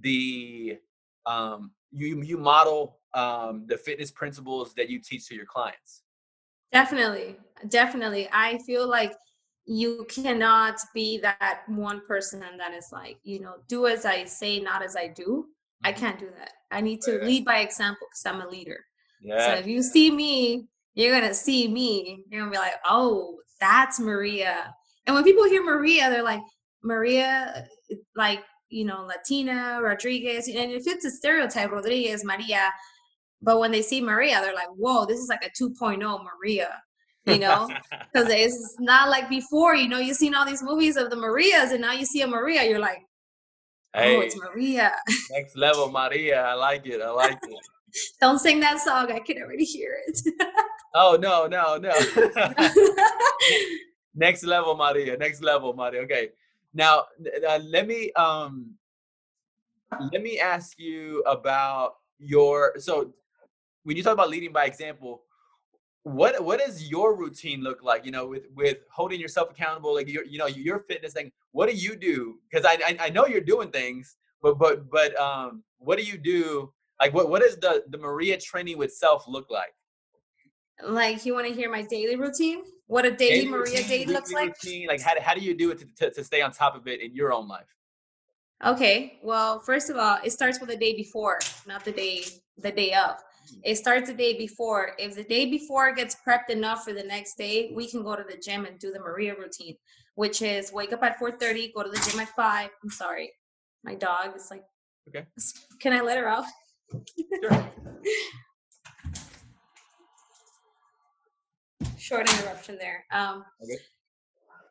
the 0.00 0.78
um, 1.26 1.72
you 1.92 2.22
you 2.22 2.38
model 2.38 2.98
um, 3.14 3.64
the 3.66 3.76
fitness 3.76 4.10
principles 4.10 4.74
that 4.74 4.88
you 4.88 5.00
teach 5.00 5.28
to 5.28 5.34
your 5.34 5.46
clients? 5.46 6.02
Definitely, 6.72 7.36
definitely. 7.68 8.28
I 8.32 8.58
feel 8.58 8.88
like 8.88 9.14
you 9.64 10.06
cannot 10.08 10.78
be 10.94 11.18
that 11.18 11.60
one 11.68 12.02
person 12.06 12.40
that 12.40 12.72
is 12.72 12.88
like, 12.92 13.18
you 13.22 13.40
know, 13.40 13.54
do 13.68 13.86
as 13.86 14.04
I 14.04 14.24
say, 14.24 14.58
not 14.58 14.82
as 14.82 14.96
I 14.96 15.08
do. 15.08 15.46
I 15.84 15.92
mm-hmm. 15.92 16.00
can't 16.00 16.18
do 16.18 16.28
that. 16.38 16.52
I 16.70 16.80
need 16.80 17.00
to 17.02 17.22
lead 17.24 17.44
by 17.44 17.58
example 17.58 18.06
because 18.10 18.24
I'm 18.26 18.46
a 18.46 18.50
leader. 18.50 18.80
Yeah. 19.20 19.46
So 19.46 19.52
if 19.60 19.66
you 19.66 19.82
see 19.82 20.10
me, 20.10 20.66
you're 20.94 21.18
gonna 21.18 21.34
see 21.34 21.68
me. 21.68 22.24
You're 22.28 22.40
gonna 22.40 22.50
be 22.50 22.58
like, 22.58 22.74
oh, 22.84 23.38
that's 23.60 24.00
Maria. 24.00 24.74
And 25.06 25.14
when 25.14 25.24
people 25.24 25.44
hear 25.44 25.62
Maria, 25.62 26.10
they're 26.10 26.22
like, 26.22 26.42
Maria, 26.82 27.66
like 28.16 28.40
you 28.72 28.84
know, 28.84 29.04
Latina, 29.04 29.78
Rodriguez, 29.82 30.48
and 30.48 30.72
if 30.72 30.86
it's 30.86 31.04
a 31.04 31.10
stereotype, 31.10 31.70
Rodriguez, 31.70 32.24
Maria, 32.24 32.72
but 33.42 33.58
when 33.58 33.70
they 33.70 33.82
see 33.82 34.00
Maria, 34.00 34.40
they're 34.40 34.54
like, 34.54 34.70
whoa, 34.76 35.04
this 35.04 35.18
is 35.18 35.28
like 35.28 35.44
a 35.44 35.50
2.0 35.50 35.98
Maria, 36.24 36.82
you 37.26 37.38
know? 37.38 37.68
Because 38.12 38.28
it's 38.30 38.76
not 38.78 39.08
like 39.08 39.28
before, 39.28 39.74
you 39.74 39.88
know, 39.88 39.98
you've 39.98 40.16
seen 40.16 40.34
all 40.34 40.46
these 40.46 40.62
movies 40.62 40.96
of 40.96 41.10
the 41.10 41.16
Marias 41.16 41.72
and 41.72 41.80
now 41.80 41.92
you 41.92 42.04
see 42.06 42.20
a 42.22 42.26
Maria, 42.26 42.62
you're 42.64 42.78
like, 42.78 42.98
oh, 43.94 44.00
Hey, 44.00 44.16
oh, 44.16 44.20
it's 44.20 44.36
Maria. 44.36 44.92
next 45.30 45.56
level, 45.56 45.90
Maria. 45.90 46.42
I 46.42 46.54
like 46.54 46.86
it. 46.86 47.00
I 47.02 47.10
like 47.10 47.38
it. 47.42 47.58
Don't 48.20 48.38
sing 48.38 48.60
that 48.60 48.80
song. 48.80 49.12
I 49.12 49.18
can 49.20 49.42
already 49.42 49.64
hear 49.64 49.98
it. 50.06 50.18
oh 50.94 51.18
no, 51.20 51.46
no, 51.46 51.76
no. 51.76 51.92
next 54.14 54.44
level, 54.44 54.76
Maria. 54.76 55.16
Next 55.18 55.42
level, 55.42 55.74
Maria. 55.74 56.02
Okay. 56.02 56.30
Now, 56.74 57.04
uh, 57.48 57.60
let 57.64 57.86
me 57.86 58.12
um, 58.12 58.74
let 60.12 60.22
me 60.22 60.38
ask 60.38 60.78
you 60.78 61.22
about 61.26 61.94
your. 62.18 62.74
So, 62.78 63.12
when 63.84 63.96
you 63.96 64.02
talk 64.02 64.14
about 64.14 64.30
leading 64.30 64.52
by 64.52 64.64
example, 64.64 65.22
what 66.04 66.42
what 66.42 66.60
does 66.60 66.88
your 66.88 67.16
routine 67.16 67.62
look 67.62 67.82
like? 67.82 68.04
You 68.04 68.10
know, 68.10 68.26
with 68.26 68.44
with 68.54 68.78
holding 68.90 69.20
yourself 69.20 69.50
accountable, 69.50 69.94
like 69.94 70.08
your 70.08 70.24
you 70.24 70.38
know 70.38 70.46
your 70.46 70.80
fitness 70.80 71.12
thing. 71.12 71.30
What 71.52 71.68
do 71.68 71.76
you 71.76 71.96
do? 71.96 72.38
Because 72.50 72.64
I, 72.64 72.78
I 72.86 73.06
I 73.06 73.10
know 73.10 73.26
you're 73.26 73.40
doing 73.40 73.70
things, 73.70 74.16
but 74.40 74.58
but 74.58 74.90
but 74.90 75.18
um, 75.20 75.62
what 75.78 75.98
do 75.98 76.04
you 76.04 76.16
do? 76.16 76.72
Like, 77.00 77.14
what 77.14 77.28
what 77.28 77.42
does 77.42 77.56
the 77.56 77.84
the 77.88 77.98
Maria 77.98 78.38
training 78.38 78.78
with 78.78 78.92
self 78.92 79.24
look 79.28 79.50
like? 79.50 79.74
Like, 80.82 81.24
you 81.24 81.34
want 81.34 81.46
to 81.46 81.52
hear 81.52 81.70
my 81.70 81.82
daily 81.82 82.16
routine? 82.16 82.62
What 82.92 83.06
a 83.06 83.10
daily, 83.10 83.36
daily 83.36 83.46
Maria 83.46 83.78
routine, 83.78 84.06
day 84.06 84.12
looks 84.12 84.30
like? 84.34 84.54
Routine, 84.62 84.86
like, 84.86 85.00
how, 85.00 85.18
how 85.18 85.32
do 85.32 85.40
you 85.40 85.56
do 85.56 85.70
it 85.70 85.78
to, 85.78 85.86
to, 85.96 86.10
to 86.10 86.22
stay 86.22 86.42
on 86.42 86.52
top 86.52 86.76
of 86.76 86.86
it 86.86 87.00
in 87.00 87.14
your 87.14 87.32
own 87.32 87.48
life? 87.48 87.74
Okay. 88.62 89.18
Well, 89.22 89.60
first 89.60 89.88
of 89.88 89.96
all, 89.96 90.18
it 90.22 90.30
starts 90.30 90.60
with 90.60 90.68
the 90.68 90.76
day 90.76 90.94
before, 90.94 91.38
not 91.66 91.86
the 91.86 91.92
day 91.92 92.22
the 92.58 92.70
day 92.70 92.92
of. 92.92 93.16
Mm. 93.16 93.60
It 93.64 93.76
starts 93.76 94.10
the 94.10 94.14
day 94.14 94.36
before. 94.36 94.92
If 94.98 95.14
the 95.14 95.24
day 95.24 95.46
before 95.46 95.94
gets 95.94 96.18
prepped 96.28 96.50
enough 96.50 96.84
for 96.84 96.92
the 96.92 97.02
next 97.02 97.38
day, 97.38 97.72
we 97.74 97.88
can 97.88 98.02
go 98.02 98.14
to 98.14 98.24
the 98.28 98.36
gym 98.36 98.66
and 98.66 98.78
do 98.78 98.92
the 98.92 99.00
Maria 99.00 99.34
routine, 99.38 99.76
which 100.16 100.42
is 100.42 100.70
wake 100.70 100.92
up 100.92 101.02
at 101.02 101.18
4:30, 101.18 101.72
go 101.74 101.82
to 101.82 101.88
the 101.88 102.10
gym 102.10 102.20
at 102.20 102.28
5. 102.28 102.68
I'm 102.82 102.90
sorry. 102.90 103.32
My 103.84 103.94
dog 103.94 104.36
is 104.36 104.48
like 104.50 104.64
Okay. 105.08 105.24
Can 105.80 105.94
I 105.94 106.02
let 106.02 106.18
her 106.18 106.28
out? 106.28 106.44
Sure. 107.42 107.72
short 112.12 112.30
interruption 112.30 112.78
there. 112.78 113.04
Um, 113.10 113.44
okay. 113.62 113.78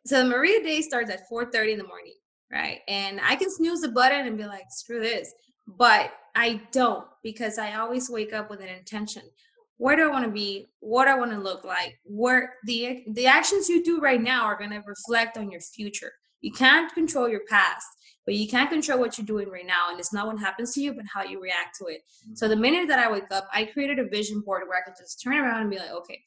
So 0.05 0.23
the 0.23 0.29
Maria 0.29 0.63
Day 0.63 0.81
starts 0.81 1.09
at 1.09 1.27
4:30 1.29 1.73
in 1.73 1.77
the 1.77 1.87
morning, 1.87 2.15
right? 2.51 2.79
And 2.87 3.19
I 3.21 3.35
can 3.35 3.51
snooze 3.51 3.81
the 3.81 3.89
button 3.89 4.27
and 4.27 4.37
be 4.37 4.45
like, 4.45 4.65
"Screw 4.69 4.99
this," 4.99 5.31
but 5.67 6.13
I 6.35 6.61
don't 6.71 7.05
because 7.23 7.57
I 7.57 7.75
always 7.75 8.09
wake 8.09 8.33
up 8.33 8.49
with 8.49 8.61
an 8.61 8.69
intention. 8.69 9.23
Where 9.77 9.95
do 9.95 10.03
I 10.03 10.11
want 10.11 10.25
to 10.25 10.31
be? 10.31 10.69
What 10.79 11.07
I 11.07 11.17
want 11.17 11.31
to 11.31 11.39
look 11.39 11.63
like? 11.63 11.99
Where 12.03 12.55
the 12.65 13.03
the 13.13 13.27
actions 13.27 13.69
you 13.69 13.83
do 13.83 13.99
right 13.99 14.21
now 14.21 14.43
are 14.45 14.57
going 14.57 14.71
to 14.71 14.83
reflect 14.85 15.37
on 15.37 15.51
your 15.51 15.61
future. 15.61 16.11
You 16.41 16.51
can't 16.51 16.91
control 16.93 17.29
your 17.29 17.41
past, 17.47 17.85
but 18.25 18.33
you 18.33 18.47
can't 18.47 18.69
control 18.69 18.99
what 18.99 19.17
you're 19.17 19.25
doing 19.25 19.49
right 19.49 19.65
now. 19.65 19.89
And 19.89 19.99
it's 19.99 20.13
not 20.13 20.25
what 20.25 20.39
happens 20.39 20.73
to 20.73 20.81
you, 20.81 20.93
but 20.93 21.05
how 21.11 21.23
you 21.23 21.39
react 21.39 21.77
to 21.77 21.85
it. 21.85 22.01
Mm-hmm. 22.23 22.35
So 22.35 22.47
the 22.47 22.55
minute 22.55 22.87
that 22.87 22.99
I 22.99 23.11
wake 23.11 23.31
up, 23.31 23.47
I 23.53 23.65
created 23.65 23.99
a 23.99 24.07
vision 24.07 24.41
board 24.41 24.63
where 24.67 24.79
I 24.79 24.81
could 24.81 24.97
just 24.99 25.21
turn 25.21 25.37
around 25.37 25.61
and 25.61 25.69
be 25.69 25.77
like, 25.77 25.91
okay, 25.91 26.19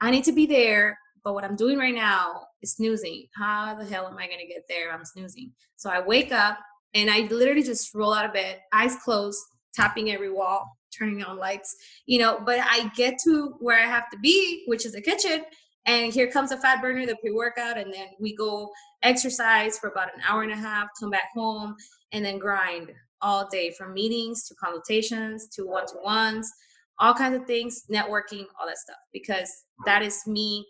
I 0.00 0.10
need 0.10 0.24
to 0.24 0.32
be 0.32 0.46
there, 0.46 0.98
but 1.24 1.34
what 1.34 1.44
I'm 1.44 1.56
doing 1.56 1.78
right 1.78 1.94
now 1.94 2.42
is 2.62 2.74
snoozing. 2.74 3.26
How 3.34 3.74
the 3.74 3.84
hell 3.84 4.06
am 4.06 4.18
I 4.18 4.26
going 4.26 4.40
to 4.40 4.46
get 4.46 4.64
there? 4.68 4.92
I'm 4.92 5.04
snoozing. 5.04 5.52
So 5.76 5.90
I 5.90 6.00
wake 6.00 6.32
up 6.32 6.58
and 6.94 7.10
I 7.10 7.20
literally 7.30 7.62
just 7.62 7.94
roll 7.94 8.12
out 8.12 8.26
of 8.26 8.32
bed, 8.32 8.60
eyes 8.72 8.96
closed, 9.04 9.40
tapping 9.74 10.10
every 10.10 10.30
wall, 10.30 10.66
turning 10.96 11.22
on 11.22 11.38
lights, 11.38 11.74
you 12.06 12.18
know, 12.18 12.40
but 12.44 12.58
I 12.62 12.90
get 12.96 13.18
to 13.24 13.54
where 13.60 13.78
I 13.78 13.86
have 13.86 14.08
to 14.10 14.18
be, 14.18 14.64
which 14.66 14.86
is 14.86 14.92
the 14.92 15.00
kitchen. 15.00 15.42
And 15.86 16.12
here 16.12 16.30
comes 16.30 16.50
a 16.50 16.56
fat 16.56 16.82
burner, 16.82 17.06
the 17.06 17.16
pre 17.16 17.30
workout, 17.30 17.78
and 17.78 17.92
then 17.92 18.08
we 18.18 18.34
go 18.34 18.70
exercise 19.02 19.78
for 19.78 19.88
about 19.88 20.14
an 20.14 20.20
hour 20.26 20.42
and 20.42 20.52
a 20.52 20.56
half, 20.56 20.88
come 20.98 21.10
back 21.10 21.30
home, 21.34 21.76
and 22.12 22.24
then 22.24 22.38
grind 22.38 22.92
all 23.22 23.48
day 23.48 23.70
from 23.70 23.94
meetings 23.94 24.46
to 24.48 24.54
consultations 24.56 25.48
to 25.48 25.64
one 25.64 25.86
to 25.86 25.96
ones 26.02 26.50
all 26.98 27.14
kinds 27.14 27.36
of 27.36 27.46
things, 27.46 27.84
networking, 27.90 28.46
all 28.58 28.66
that 28.66 28.78
stuff, 28.78 28.96
because 29.12 29.50
that 29.84 30.02
is 30.02 30.26
me. 30.26 30.66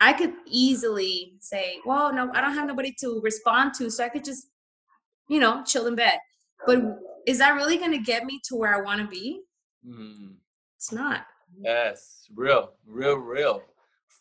I 0.00 0.12
could 0.12 0.32
easily 0.46 1.34
say, 1.40 1.78
well, 1.84 2.12
no, 2.12 2.30
I 2.34 2.40
don't 2.40 2.54
have 2.54 2.66
nobody 2.66 2.94
to 3.00 3.20
respond 3.22 3.74
to, 3.74 3.90
so 3.90 4.04
I 4.04 4.08
could 4.08 4.24
just, 4.24 4.46
you 5.28 5.40
know, 5.40 5.62
chill 5.64 5.86
in 5.86 5.94
bed. 5.94 6.18
But 6.66 6.82
is 7.26 7.38
that 7.38 7.54
really 7.54 7.76
going 7.76 7.92
to 7.92 7.98
get 7.98 8.24
me 8.24 8.40
to 8.44 8.56
where 8.56 8.74
I 8.74 8.80
want 8.80 9.00
to 9.00 9.06
be? 9.06 9.42
Mm. 9.86 10.34
It's 10.76 10.92
not. 10.92 11.26
Yes, 11.62 12.26
real, 12.34 12.72
real, 12.86 13.16
real. 13.16 13.62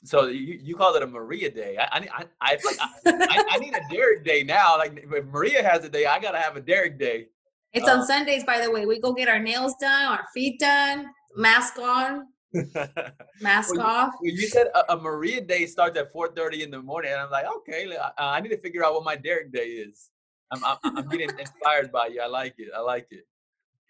So 0.04 0.28
you, 0.28 0.60
you 0.62 0.76
call 0.76 0.96
it 0.96 1.04
a 1.04 1.08
Maria 1.08 1.50
day. 1.50 1.78
I 1.78 2.08
I 2.10 2.26
I, 2.42 2.58
I, 2.58 2.58
I, 3.06 3.44
I 3.52 3.58
need 3.58 3.76
a 3.76 3.82
Derek 3.92 4.24
day 4.24 4.44
now. 4.44 4.78
Like 4.78 5.06
if 5.12 5.26
Maria 5.26 5.62
has 5.62 5.84
a 5.84 5.90
day, 5.90 6.06
I 6.06 6.20
gotta 6.20 6.40
have 6.40 6.56
a 6.56 6.62
Derek 6.62 6.98
day. 6.98 7.28
It's 7.74 7.88
on 7.88 8.00
uh, 8.00 8.06
Sundays, 8.06 8.44
by 8.46 8.60
the 8.60 8.72
way. 8.72 8.86
We 8.86 9.00
go 9.00 9.14
get 9.14 9.28
our 9.28 9.40
nails 9.40 9.76
done, 9.80 10.06
our 10.06 10.26
feet 10.34 10.60
done, 10.60 11.08
mask 11.36 11.78
on, 11.80 12.28
mask 13.42 13.76
well, 13.76 13.86
off. 13.86 14.14
You, 14.22 14.32
you 14.34 14.48
said 14.48 14.68
a, 14.74 14.94
a, 14.94 14.98
Maria 14.98 15.42
day 15.42 15.66
starts 15.66 15.98
at 15.98 16.14
4:30 16.14 16.62
in 16.62 16.72
the 16.72 16.82
morning, 16.82 17.12
and 17.12 17.22
I'm 17.22 17.30
like, 17.30 17.46
okay, 17.58 17.96
uh, 17.96 18.10
I 18.18 18.42
need 18.42 18.50
to 18.50 18.58
figure 18.58 18.84
out 18.84 18.94
what 18.94 19.04
my 19.04 19.16
Derek 19.16 19.52
day 19.52 19.68
is. 19.68 20.10
I'm 20.52 20.64
I'm, 20.64 20.78
I'm 20.84 21.10
getting 21.10 21.30
inspired 21.38 21.92
by 21.92 22.08
you. 22.08 22.22
I 22.22 22.28
like 22.28 22.56
it. 22.58 22.70
I 22.76 22.80
like 22.80 23.08
it. 23.12 23.28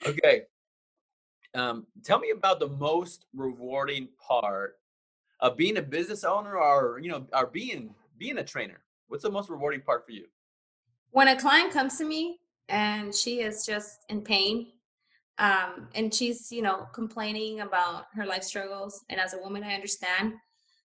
Okay. 0.05 0.43
Um, 1.55 1.88
tell 2.03 2.19
me 2.19 2.31
about 2.31 2.60
the 2.60 2.67
most 2.67 3.25
rewarding 3.34 4.10
part 4.19 4.75
of 5.39 5.58
being 5.58 5.77
a 5.77 5.81
business 5.81 6.24
owner, 6.24 6.58
or 6.58 7.00
you 7.01 7.10
know, 7.10 7.25
or 7.34 7.48
being 7.48 7.96
being 8.17 8.38
a 8.39 8.43
trainer. 8.43 8.81
What's 9.08 9.24
the 9.24 9.31
most 9.31 9.50
rewarding 9.50 9.81
part 9.81 10.05
for 10.05 10.12
you? 10.12 10.25
When 11.12 11.29
a 11.29 11.39
client 11.39 11.74
comes 11.74 11.98
to 11.98 12.05
me 12.05 12.39
and 12.67 13.15
she 13.15 13.41
is 13.41 13.65
just 13.65 14.05
in 14.10 14.22
pain 14.22 14.67
um, 15.39 15.88
and 15.96 16.13
she's 16.13 16.51
you 16.51 16.62
know 16.62 16.88
complaining 16.93 17.62
about 17.62 18.05
her 18.13 18.25
life 18.25 18.43
struggles 18.43 19.03
and 19.10 19.19
as 19.19 19.34
a 19.34 19.39
woman 19.39 19.63
i 19.63 19.74
understand 19.74 20.34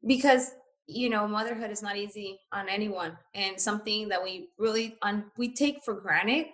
because 0.07 0.53
you 0.87 1.09
know 1.09 1.27
motherhood 1.27 1.71
is 1.71 1.83
not 1.83 1.97
easy 1.97 2.39
on 2.53 2.69
anyone 2.69 3.17
and 3.35 3.61
something 3.61 4.09
that 4.09 4.23
we 4.23 4.49
really 4.59 4.97
un- 5.03 5.31
we 5.37 5.53
take 5.55 5.83
for 5.85 5.95
granted 5.95 6.47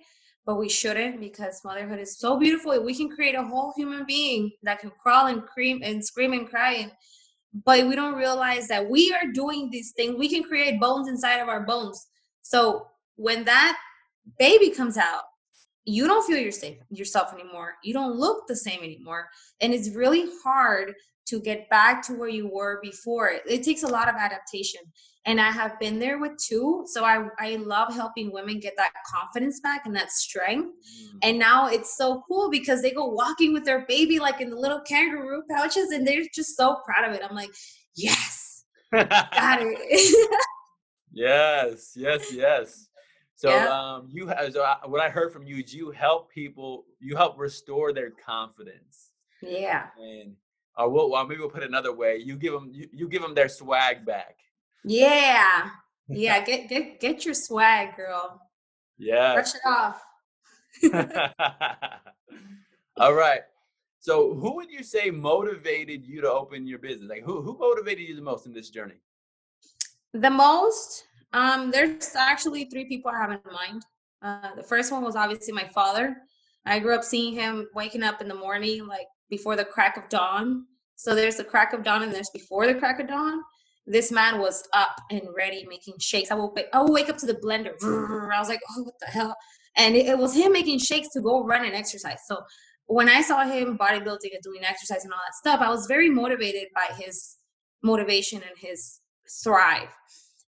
but 0.45 0.57
we 0.57 0.69
shouldn't 0.69 1.19
because 1.21 1.61
motherhood 1.65 1.99
is 1.99 2.19
so 2.19 2.38
beautiful 2.38 2.83
we 2.85 2.95
can 2.95 3.09
create 3.09 3.35
a 3.35 3.43
whole 3.43 3.73
human 3.76 4.05
being 4.07 4.50
that 4.62 4.79
can 4.79 4.91
crawl 5.03 5.26
and 5.26 5.43
scream 5.50 5.81
and 5.83 6.05
scream 6.05 6.33
and 6.33 6.49
cry 6.49 6.75
and, 6.75 6.93
but 7.65 7.87
we 7.87 7.97
don't 7.97 8.15
realize 8.15 8.69
that 8.69 8.88
we 8.88 9.12
are 9.15 9.33
doing 9.33 9.71
these 9.71 9.93
things 9.97 10.17
we 10.17 10.29
can 10.29 10.43
create 10.43 10.81
bones 10.81 11.09
inside 11.09 11.38
of 11.38 11.49
our 11.49 11.65
bones. 11.65 12.07
So 12.43 12.87
when 13.17 13.45
that 13.45 13.79
baby 14.38 14.71
comes 14.71 14.97
out 14.97 15.25
you 15.87 16.09
don't 16.09 16.26
feel 16.26 16.37
yourself 16.37 16.75
yourself 16.90 17.33
anymore. 17.33 17.75
You 17.83 17.95
don't 17.95 18.16
look 18.16 18.47
the 18.49 18.57
same 18.57 18.81
anymore. 18.83 19.28
And 19.61 19.73
it's 19.73 19.90
really 19.90 20.26
hard 20.45 20.95
to 21.28 21.40
get 21.40 21.69
back 21.71 22.05
to 22.07 22.12
where 22.12 22.28
you 22.28 22.49
were 22.52 22.81
before. 22.83 23.31
It, 23.47 23.62
takes 23.62 23.85
a 23.85 23.88
lot 23.88 24.09
of 24.09 24.16
adaptation. 24.16 24.81
And 25.26 25.40
i 25.40 25.50
have 25.50 25.78
been 25.81 25.99
there 25.99 26.19
with 26.19 26.33
two. 26.38 26.85
So 26.87 27.05
i 27.05 27.25
i 27.38 27.57
love 27.57 27.95
helping 27.95 28.33
women 28.33 28.59
get 28.61 28.75
that 28.76 28.93
confidence 29.12 29.61
back 29.61 29.87
and 29.87 29.95
that 29.97 30.11
strength. 30.11 30.69
Mm. 30.69 31.19
and 31.23 31.38
now 31.38 31.69
it's 31.69 31.97
so 31.97 32.23
cool 32.28 32.50
because 32.50 32.83
they 32.83 32.90
go 32.90 33.07
walking 33.07 33.52
with 33.52 33.64
their 33.64 33.87
baby 33.87 34.19
like 34.19 34.40
in 34.40 34.50
the 34.50 34.57
little 34.57 34.81
kangaroo 34.81 35.43
pouches 35.50 35.90
and 35.90 36.07
they're 36.07 36.23
just 36.35 36.57
so 36.57 36.78
proud 36.85 37.09
of 37.09 37.14
it. 37.14 37.23
I'm 37.28 37.35
like 37.35 37.50
yes 37.95 38.64
got 38.93 39.61
it. 39.62 40.38
Yes 41.12 41.93
yes 41.97 42.31
yes 42.35 42.88
so 43.37 43.50
yeah. 43.50 43.69
um, 43.69 44.09
you 44.11 44.26
have 44.28 44.50
so 44.52 44.62
I, 44.62 44.87
what 44.87 45.02
I 45.02 45.11
heard 45.11 45.31
from 45.31 45.47
you 45.47 45.59
is 45.62 45.75
you 45.75 45.90
help 45.90 46.31
people, 46.31 46.87
you 47.00 47.16
help 47.16 47.38
restore 47.38 47.93
their 47.93 48.11
confidence. 48.11 49.11
Yeah. 49.43 49.88
And 49.99 50.35
or 50.78 50.88
we'll, 50.88 51.14
or 51.14 51.26
maybe 51.26 51.40
we'll 51.40 51.50
put 51.50 51.62
it 51.62 51.69
another 51.69 51.95
way. 51.95 52.16
You 52.16 52.37
give 52.37 52.55
them 52.55 52.71
you, 52.73 52.88
you 52.93 53.09
give 53.09 53.21
them 53.21 53.35
their 53.35 53.50
swag 53.50 54.07
back. 54.07 54.38
Yeah. 54.85 55.69
Yeah. 56.09 56.40
get 56.47 56.71
get 56.71 56.99
get 56.99 57.26
your 57.26 57.35
swag, 57.35 57.95
girl. 57.95 58.40
Yeah. 58.97 59.35
Brush 59.35 59.55
it 59.55 59.61
off. 59.66 60.02
All 62.97 63.12
right. 63.12 63.43
So 63.99 64.33
who 64.33 64.57
would 64.57 64.71
you 64.71 64.83
say 64.83 65.11
motivated 65.11 66.07
you 66.07 66.23
to 66.23 66.31
open 66.31 66.66
your 66.66 66.78
business? 66.78 67.11
Like 67.11 67.23
who 67.23 67.43
who 67.43 67.59
motivated 67.59 68.09
you 68.09 68.16
the 68.16 68.23
most 68.23 68.47
in 68.47 68.55
this 68.55 68.71
journey? 68.71 69.02
The 70.14 70.31
most 70.31 71.05
um, 71.37 71.71
there's 71.71 72.16
actually 72.16 72.64
three 72.64 72.87
people 72.87 73.11
I 73.11 73.19
have 73.19 73.31
in 73.31 73.40
mind. 73.52 73.85
Uh, 74.23 74.55
the 74.57 74.62
first 74.62 74.90
one 74.90 75.05
was 75.05 75.16
obviously 75.16 75.52
my 75.52 75.69
father. 75.69 76.16
I 76.64 76.78
grew 76.78 76.95
up 76.95 77.05
seeing 77.05 77.35
him 77.35 77.69
waking 77.75 78.02
up 78.02 78.23
in 78.23 78.28
the 78.28 78.35
morning, 78.35 78.87
like 78.87 79.07
before 79.28 79.55
the 79.55 79.64
crack 79.64 79.99
of 79.99 80.09
dawn. 80.09 80.64
So 80.97 81.14
there's 81.14 81.37
the 81.37 81.45
crack 81.45 81.75
of 81.75 81.85
dawn 81.85 82.02
and 82.02 82.11
there's 82.11 82.31
before 82.31 82.66
the 82.66 82.75
crack 82.75 83.00
of 83.00 83.09
dawn. 83.09 83.43
This 83.87 84.11
man 84.11 84.40
was 84.40 84.66
up 84.73 84.97
and 85.11 85.23
ready 85.37 85.66
making 85.69 85.97
shakes. 86.00 86.31
I 86.31 86.37
would, 86.37 86.50
I 86.73 86.81
would 86.81 86.90
wake 86.90 87.11
up 87.11 87.19
to 87.19 87.26
the 87.26 87.35
blender. 87.35 87.75
I 88.33 88.38
was 88.38 88.49
like, 88.49 88.61
oh, 88.71 88.85
what 88.85 88.95
the 89.00 89.07
hell? 89.07 89.37
And 89.76 89.95
it, 89.95 90.07
it 90.07 90.19
was 90.19 90.35
him 90.35 90.52
making 90.52 90.78
shakes 90.78 91.09
to 91.12 91.21
go 91.21 91.45
run 91.45 91.66
and 91.66 91.75
exercise. 91.75 92.19
So 92.26 92.40
when 92.87 93.11
I 93.11 93.21
saw 93.21 93.45
him 93.45 93.76
bodybuilding 93.76 94.33
and 94.33 94.43
doing 94.43 94.64
exercise 94.64 95.05
and 95.05 95.12
all 95.12 95.21
that 95.25 95.35
stuff, 95.35 95.61
I 95.61 95.69
was 95.69 95.87
very 95.87 96.09
motivated 96.09 96.69
by 96.75 96.95
his 96.97 97.37
motivation 97.83 98.38
and 98.38 98.57
his 98.59 99.00
thrive 99.45 99.90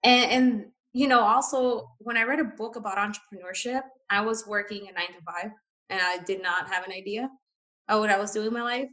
and, 0.04 0.30
and 0.30 0.64
you 0.92 1.08
know 1.08 1.20
also 1.20 1.88
when 1.98 2.16
i 2.16 2.22
read 2.22 2.40
a 2.40 2.44
book 2.44 2.76
about 2.76 2.98
entrepreneurship 2.98 3.82
I 4.12 4.20
was 4.20 4.46
working 4.46 4.88
a 4.88 4.92
nine 4.92 5.08
to 5.08 5.22
five 5.24 5.50
and 5.88 6.00
I 6.02 6.18
did 6.24 6.42
not 6.42 6.68
have 6.68 6.84
an 6.84 6.92
idea 6.92 7.30
of 7.88 8.00
what 8.00 8.10
I 8.10 8.18
was 8.18 8.32
doing 8.32 8.48
in 8.48 8.52
my 8.52 8.62
life. 8.62 8.88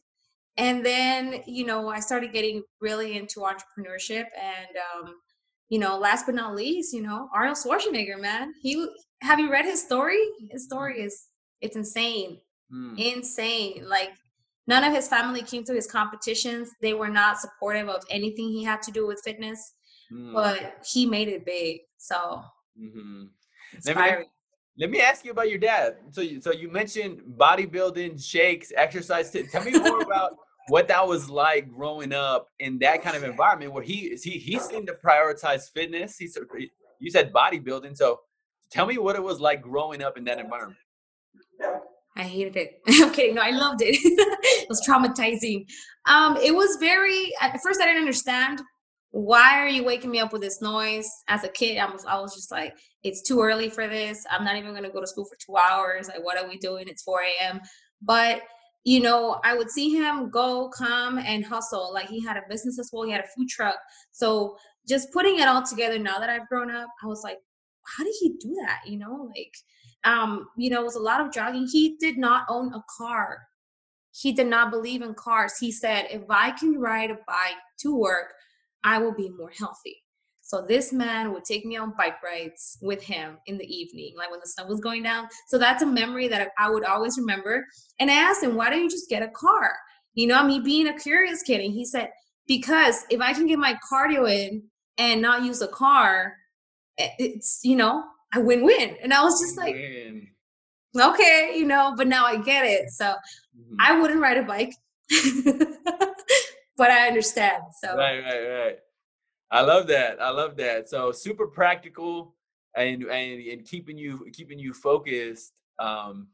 And 0.55 0.85
then, 0.85 1.43
you 1.45 1.65
know, 1.65 1.89
I 1.89 1.99
started 1.99 2.31
getting 2.31 2.63
really 2.79 3.17
into 3.17 3.41
entrepreneurship. 3.41 4.25
And, 4.41 4.77
um, 4.95 5.15
you 5.67 5.77
know, 5.77 5.97
last 5.97 6.25
but 6.25 6.35
not 6.35 6.55
least, 6.55 6.93
you 6.93 7.01
know, 7.01 7.29
Arnold 7.33 7.57
Schwarzenegger, 7.57 8.19
man. 8.19 8.53
He 8.61 8.87
have 9.21 9.39
you 9.39 9.51
read 9.51 9.65
his 9.65 9.83
story? 9.83 10.19
His 10.49 10.63
story 10.65 11.01
is 11.01 11.27
it's 11.61 11.75
insane. 11.75 12.39
Mm. 12.73 12.97
Insane. 12.97 13.85
Like 13.87 14.11
none 14.67 14.85
of 14.85 14.93
his 14.93 15.07
family 15.09 15.41
came 15.41 15.65
to 15.65 15.73
his 15.73 15.87
competitions. 15.87 16.69
They 16.81 16.93
were 16.93 17.09
not 17.09 17.39
supportive 17.39 17.89
of 17.89 18.03
anything 18.09 18.49
he 18.49 18.63
had 18.63 18.81
to 18.83 18.91
do 18.91 19.05
with 19.05 19.21
fitness. 19.23 19.73
Mm. 20.11 20.33
But 20.33 20.85
he 20.85 21.05
made 21.05 21.27
it 21.27 21.45
big. 21.45 21.81
So 21.97 22.43
mm-hmm. 22.79 23.25
inspiring. 23.75 24.27
Let 24.77 24.91
me 24.91 25.01
ask 25.01 25.25
you 25.25 25.31
about 25.31 25.49
your 25.49 25.57
dad. 25.57 25.97
So, 26.11 26.21
you, 26.21 26.41
so 26.41 26.53
you 26.53 26.71
mentioned 26.71 27.21
bodybuilding, 27.37 28.23
shakes, 28.23 28.71
exercise. 28.77 29.29
Tell 29.51 29.63
me 29.63 29.77
more 29.77 30.01
about 30.01 30.37
what 30.69 30.87
that 30.87 31.05
was 31.05 31.29
like 31.29 31.69
growing 31.69 32.13
up 32.13 32.47
in 32.59 32.79
that 32.79 33.03
kind 33.03 33.17
of 33.17 33.23
environment 33.29 33.73
where 33.73 33.83
he 33.83 34.07
is 34.07 34.23
he 34.23 34.31
he 34.31 34.57
seemed 34.57 34.87
to 34.87 34.93
prioritize 34.93 35.69
fitness. 35.69 36.17
He 36.17 36.29
you 36.99 37.11
said 37.11 37.33
bodybuilding. 37.33 37.97
So, 37.97 38.21
tell 38.71 38.85
me 38.85 38.97
what 38.97 39.15
it 39.17 39.23
was 39.23 39.41
like 39.41 39.61
growing 39.61 40.01
up 40.01 40.17
in 40.17 40.23
that 40.25 40.39
environment. 40.39 40.79
I 42.15 42.23
hated 42.23 42.55
it. 42.55 42.81
I'm 42.87 43.11
kidding. 43.11 43.35
No, 43.35 43.41
I 43.41 43.51
loved 43.51 43.81
it. 43.81 43.95
it 44.01 44.69
was 44.69 44.85
traumatizing. 44.87 45.65
Um, 46.05 46.37
it 46.37 46.55
was 46.55 46.77
very. 46.79 47.33
At 47.41 47.59
first, 47.61 47.81
I 47.81 47.85
didn't 47.85 47.99
understand 47.99 48.61
why 49.11 49.59
are 49.59 49.67
you 49.67 49.83
waking 49.83 50.11
me 50.11 50.19
up 50.19 50.31
with 50.31 50.41
this 50.41 50.61
noise? 50.61 51.09
As 51.27 51.43
a 51.43 51.49
kid 51.49 51.77
i 51.77 51.91
was 51.91 52.05
i 52.05 52.19
was 52.19 52.35
just 52.35 52.51
like 52.51 52.75
it's 53.03 53.21
too 53.21 53.41
early 53.41 53.69
for 53.69 53.87
this. 53.87 54.25
I'm 54.29 54.43
not 54.43 54.57
even 54.57 54.71
going 54.71 54.83
to 54.83 54.89
go 54.89 54.99
to 55.01 55.07
school 55.07 55.25
for 55.25 55.37
two 55.37 55.55
hours. 55.55 56.07
Like 56.07 56.23
what 56.23 56.37
are 56.37 56.47
we 56.47 56.57
doing? 56.57 56.87
It's 56.87 57.03
4 57.03 57.21
a.m 57.21 57.61
but 58.01 58.41
you 58.85 59.01
know 59.01 59.41
i 59.43 59.53
would 59.53 59.69
see 59.69 59.89
him 59.89 60.29
go 60.29 60.69
come 60.69 61.17
and 61.17 61.45
hustle. 61.45 61.91
Like 61.93 62.07
he 62.07 62.23
had 62.23 62.37
a 62.37 62.43
business 62.49 62.79
as 62.79 62.89
well. 62.93 63.03
He 63.03 63.11
had 63.11 63.21
a 63.23 63.27
food 63.35 63.49
truck. 63.49 63.75
So 64.11 64.57
just 64.87 65.11
putting 65.11 65.39
it 65.39 65.47
all 65.47 65.63
together 65.63 65.99
now 65.99 66.19
that 66.19 66.29
i've 66.29 66.47
grown 66.47 66.71
up 66.71 66.87
i 67.03 67.07
was 67.07 67.21
like 67.23 67.37
how 67.97 68.03
did 68.03 68.13
he 68.19 68.35
do 68.39 68.55
that? 68.65 68.81
You 68.85 68.99
know 68.99 69.31
like 69.35 69.53
um 70.03 70.47
you 70.57 70.69
know 70.69 70.81
it 70.81 70.85
was 70.85 70.95
a 70.95 71.01
lot 71.01 71.21
of 71.21 71.33
jogging. 71.33 71.67
He 71.71 71.97
did 71.99 72.17
not 72.17 72.45
own 72.49 72.73
a 72.73 72.83
car. 72.97 73.39
He 74.11 74.33
did 74.33 74.47
not 74.47 74.71
believe 74.71 75.01
in 75.01 75.13
cars. 75.13 75.57
He 75.59 75.71
said 75.71 76.07
if 76.11 76.23
i 76.29 76.51
can 76.51 76.79
ride 76.79 77.11
a 77.11 77.17
bike 77.27 77.57
to 77.79 77.95
work 77.95 78.33
I 78.83 78.99
will 78.99 79.13
be 79.13 79.29
more 79.29 79.51
healthy. 79.57 79.97
So 80.49 80.65
this 80.67 80.91
man 80.91 81.31
would 81.31 81.43
take 81.43 81.63
me 81.63 81.77
on 81.77 81.93
bike 81.95 82.23
rides 82.23 82.79
with 82.81 83.03
him 83.03 83.37
in 83.45 83.59
the 83.59 83.65
evening, 83.65 84.15
like 84.17 84.31
when 84.31 84.39
the 84.39 84.47
sun 84.47 84.67
was 84.67 84.79
going 84.79 85.03
down. 85.03 85.27
So 85.47 85.59
that's 85.59 85.83
a 85.83 85.85
memory 85.85 86.27
that 86.27 86.49
I 86.57 86.71
would 86.71 86.83
always 86.83 87.19
remember. 87.19 87.63
And 87.99 88.09
I 88.09 88.15
asked 88.15 88.41
him, 88.41 88.55
why 88.55 88.71
don't 88.71 88.81
you 88.81 88.89
just 88.89 89.09
get 89.09 89.21
a 89.21 89.27
car? 89.27 89.75
You 90.15 90.25
know, 90.25 90.43
me 90.43 90.59
being 90.59 90.87
a 90.87 90.97
curious 90.97 91.43
kid. 91.43 91.61
And 91.61 91.71
he 91.71 91.85
said, 91.85 92.09
because 92.47 93.05
if 93.11 93.21
I 93.21 93.31
can 93.33 93.45
get 93.45 93.59
my 93.59 93.77
cardio 93.91 94.27
in 94.27 94.63
and 94.97 95.21
not 95.21 95.43
use 95.43 95.61
a 95.61 95.67
car, 95.67 96.33
it's, 96.97 97.59
you 97.63 97.75
know, 97.75 98.03
I 98.33 98.39
win 98.39 98.65
win. 98.65 98.97
And 99.03 99.13
I 99.13 99.23
was 99.23 99.39
just 99.39 99.55
like, 99.55 99.75
okay, 100.99 101.53
you 101.55 101.65
know, 101.65 101.93
but 101.95 102.07
now 102.07 102.25
I 102.25 102.37
get 102.37 102.65
it. 102.65 102.89
So 102.89 103.05
mm-hmm. 103.05 103.75
I 103.79 103.99
wouldn't 103.99 104.19
ride 104.19 104.37
a 104.37 104.43
bike. 104.43 104.73
but 106.79 106.89
I 106.89 107.07
understand. 107.07 107.61
So 107.83 107.95
right, 107.95 108.23
right, 108.23 108.47
right. 108.47 108.77
I 109.51 109.61
love 109.61 109.85
that. 109.87 110.21
I 110.21 110.29
love 110.29 110.55
that. 110.57 110.89
So 110.89 111.11
super 111.11 111.45
practical 111.45 112.35
and 112.75 113.03
and, 113.03 113.41
and 113.41 113.65
keeping 113.65 113.97
you 113.97 114.25
keeping 114.33 114.57
you 114.57 114.73
focused 114.73 115.53
um, 115.77 116.29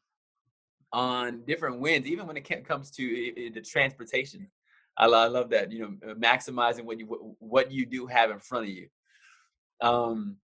on 0.93 1.43
different 1.45 1.79
wins, 1.79 2.05
even 2.05 2.27
when 2.27 2.37
it 2.37 2.65
comes 2.65 2.91
to 2.91 3.51
the 3.53 3.61
transportation. 3.61 4.47
I, 4.97 5.07
I 5.07 5.27
love 5.27 5.49
that. 5.49 5.71
You 5.71 5.79
know, 5.79 6.13
maximizing 6.13 6.85
what 6.85 6.99
you 6.99 7.35
what 7.39 7.71
you 7.71 7.85
do 7.85 8.05
have 8.05 8.29
in 8.29 8.39
front 8.39 8.65
of 8.65 8.71
you. 8.71 8.87
Um, 9.81 10.37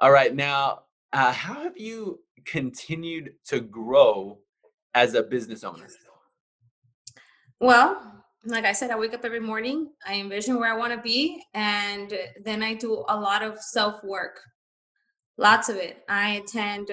all 0.00 0.10
right, 0.10 0.34
now, 0.34 0.80
uh, 1.12 1.32
how 1.32 1.62
have 1.62 1.76
you 1.76 2.20
continued 2.46 3.34
to 3.48 3.60
grow 3.60 4.38
as 4.94 5.14
a 5.14 5.22
business 5.22 5.62
owner? 5.62 5.88
Well, 7.60 8.17
like 8.50 8.64
I 8.64 8.72
said, 8.72 8.90
I 8.90 8.98
wake 8.98 9.14
up 9.14 9.24
every 9.24 9.40
morning, 9.40 9.90
I 10.06 10.14
envision 10.14 10.58
where 10.58 10.72
I 10.72 10.76
want 10.76 10.92
to 10.92 11.00
be, 11.00 11.42
and 11.54 12.12
then 12.42 12.62
I 12.62 12.74
do 12.74 13.04
a 13.08 13.18
lot 13.18 13.42
of 13.42 13.60
self 13.60 14.02
work. 14.04 14.40
Lots 15.36 15.68
of 15.68 15.76
it. 15.76 16.04
I 16.08 16.30
attend 16.36 16.90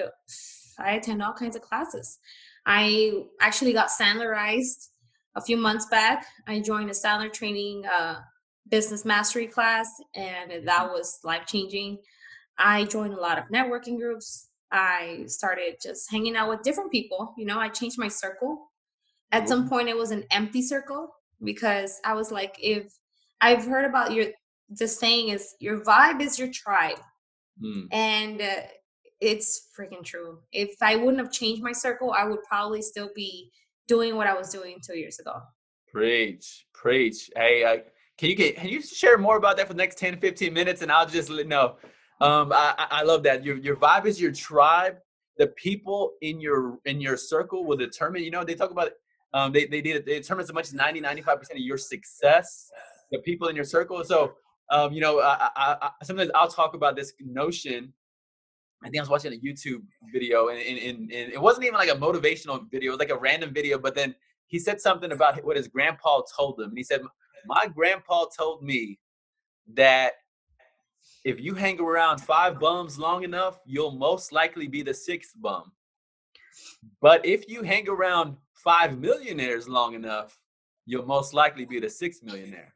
I 0.78 0.92
attend 0.92 1.22
all 1.22 1.32
kinds 1.32 1.56
of 1.56 1.62
classes. 1.62 2.18
I 2.66 3.24
actually 3.40 3.72
got 3.72 3.88
Sandlerized 3.88 4.88
a 5.36 5.40
few 5.40 5.56
months 5.56 5.86
back. 5.86 6.26
I 6.46 6.60
joined 6.60 6.90
a 6.90 6.92
Sandler 6.92 7.32
training 7.32 7.84
uh, 7.86 8.20
business 8.70 9.04
mastery 9.04 9.46
class, 9.46 9.88
and 10.14 10.66
that 10.66 10.90
was 10.90 11.18
life 11.24 11.46
changing. 11.46 11.98
I 12.58 12.84
joined 12.84 13.14
a 13.14 13.20
lot 13.20 13.38
of 13.38 13.44
networking 13.44 13.98
groups. 13.98 14.48
I 14.72 15.24
started 15.26 15.76
just 15.80 16.10
hanging 16.10 16.36
out 16.36 16.48
with 16.48 16.62
different 16.62 16.90
people. 16.90 17.34
You 17.38 17.46
know, 17.46 17.58
I 17.58 17.68
changed 17.68 17.98
my 17.98 18.08
circle. 18.08 18.72
At 19.32 19.48
some 19.48 19.68
point, 19.68 19.88
it 19.88 19.96
was 19.96 20.10
an 20.12 20.24
empty 20.30 20.62
circle 20.62 21.15
because 21.42 22.00
I 22.04 22.14
was 22.14 22.30
like, 22.30 22.56
if 22.58 22.92
I've 23.40 23.64
heard 23.64 23.84
about 23.84 24.12
your 24.12 24.26
the 24.70 24.88
saying 24.88 25.28
is 25.28 25.54
your 25.60 25.80
vibe 25.80 26.20
is 26.20 26.38
your 26.38 26.50
tribe, 26.52 26.98
mm. 27.62 27.86
and 27.92 28.40
uh, 28.40 28.62
it's 29.20 29.68
freaking 29.78 30.04
true. 30.04 30.38
If 30.52 30.74
I 30.82 30.96
wouldn't 30.96 31.18
have 31.18 31.32
changed 31.32 31.62
my 31.62 31.72
circle, 31.72 32.12
I 32.12 32.24
would 32.24 32.42
probably 32.48 32.82
still 32.82 33.10
be 33.14 33.50
doing 33.86 34.16
what 34.16 34.26
I 34.26 34.34
was 34.34 34.50
doing 34.50 34.78
two 34.84 34.98
years 34.98 35.18
ago. 35.18 35.40
Preach, 35.92 36.66
preach. 36.74 37.30
Hey, 37.36 37.64
uh, 37.64 37.76
can 38.18 38.30
you 38.30 38.34
get 38.34 38.56
can 38.56 38.68
you 38.68 38.82
share 38.82 39.18
more 39.18 39.36
about 39.36 39.56
that 39.58 39.68
for 39.68 39.74
the 39.74 39.78
next 39.78 39.98
10, 39.98 40.18
15 40.18 40.52
minutes, 40.52 40.82
and 40.82 40.90
I'll 40.90 41.06
just 41.06 41.30
let 41.30 41.46
know. 41.46 41.76
Um, 42.20 42.50
I, 42.52 42.86
I 42.90 43.02
love 43.02 43.22
that. 43.24 43.44
Your 43.44 43.56
your 43.56 43.76
vibe 43.76 44.06
is 44.06 44.20
your 44.20 44.32
tribe. 44.32 44.96
The 45.38 45.48
people 45.48 46.14
in 46.22 46.40
your 46.40 46.78
in 46.86 47.00
your 47.00 47.16
circle 47.16 47.64
will 47.64 47.76
determine. 47.76 48.24
You 48.24 48.30
know, 48.30 48.42
they 48.42 48.54
talk 48.54 48.70
about 48.70 48.90
um, 49.34 49.52
they, 49.52 49.66
they, 49.66 49.80
they 49.80 50.00
determine 50.00 50.44
as 50.44 50.52
much 50.52 50.66
as 50.66 50.74
90, 50.74 51.00
95% 51.00 51.50
of 51.52 51.58
your 51.58 51.78
success, 51.78 52.70
the 53.10 53.18
people 53.20 53.48
in 53.48 53.56
your 53.56 53.64
circle. 53.64 54.02
So, 54.04 54.34
um, 54.70 54.92
you 54.92 55.00
know, 55.00 55.20
I, 55.20 55.50
I, 55.56 55.76
I, 55.82 55.90
sometimes 56.04 56.30
I'll 56.34 56.48
talk 56.48 56.74
about 56.74 56.96
this 56.96 57.12
notion. 57.20 57.92
I 58.82 58.88
think 58.88 58.98
I 58.98 59.02
was 59.02 59.08
watching 59.08 59.32
a 59.32 59.36
YouTube 59.36 59.82
video 60.12 60.48
and, 60.48 60.60
and, 60.60 60.78
and, 60.78 61.12
and 61.12 61.32
it 61.32 61.40
wasn't 61.40 61.66
even 61.66 61.78
like 61.78 61.90
a 61.90 61.94
motivational 61.94 62.70
video. 62.70 62.90
It 62.90 62.92
was 62.92 62.98
like 62.98 63.10
a 63.10 63.18
random 63.18 63.52
video, 63.52 63.78
but 63.78 63.94
then 63.94 64.14
he 64.48 64.58
said 64.58 64.80
something 64.80 65.12
about 65.12 65.42
what 65.44 65.56
his 65.56 65.68
grandpa 65.68 66.22
told 66.36 66.60
him. 66.60 66.70
And 66.70 66.78
he 66.78 66.84
said, 66.84 67.02
my 67.46 67.66
grandpa 67.66 68.26
told 68.36 68.62
me 68.62 68.98
that 69.74 70.12
if 71.24 71.40
you 71.40 71.54
hang 71.54 71.80
around 71.80 72.20
five 72.20 72.60
bums 72.60 72.98
long 72.98 73.24
enough, 73.24 73.58
you'll 73.66 73.92
most 73.92 74.32
likely 74.32 74.68
be 74.68 74.82
the 74.82 74.94
sixth 74.94 75.32
bum. 75.36 75.72
But 77.00 77.24
if 77.26 77.48
you 77.48 77.62
hang 77.62 77.88
around 77.88 78.36
five 78.66 78.98
millionaires 78.98 79.68
long 79.68 79.94
enough, 79.94 80.36
you'll 80.86 81.06
most 81.06 81.32
likely 81.32 81.64
be 81.64 81.78
the 81.78 81.88
sixth 81.88 82.22
millionaire. 82.24 82.74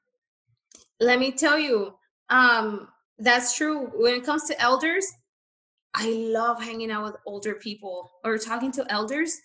Let 1.00 1.18
me 1.18 1.32
tell 1.32 1.58
you, 1.58 1.94
um, 2.30 2.88
that's 3.18 3.56
true. 3.56 3.90
When 3.96 4.14
it 4.14 4.24
comes 4.24 4.44
to 4.44 4.60
elders, 4.62 5.04
I 5.94 6.08
love 6.10 6.62
hanging 6.62 6.92
out 6.92 7.04
with 7.04 7.16
older 7.26 7.54
people 7.54 8.08
or 8.24 8.38
talking 8.38 8.70
to 8.72 8.86
elders. 8.88 9.36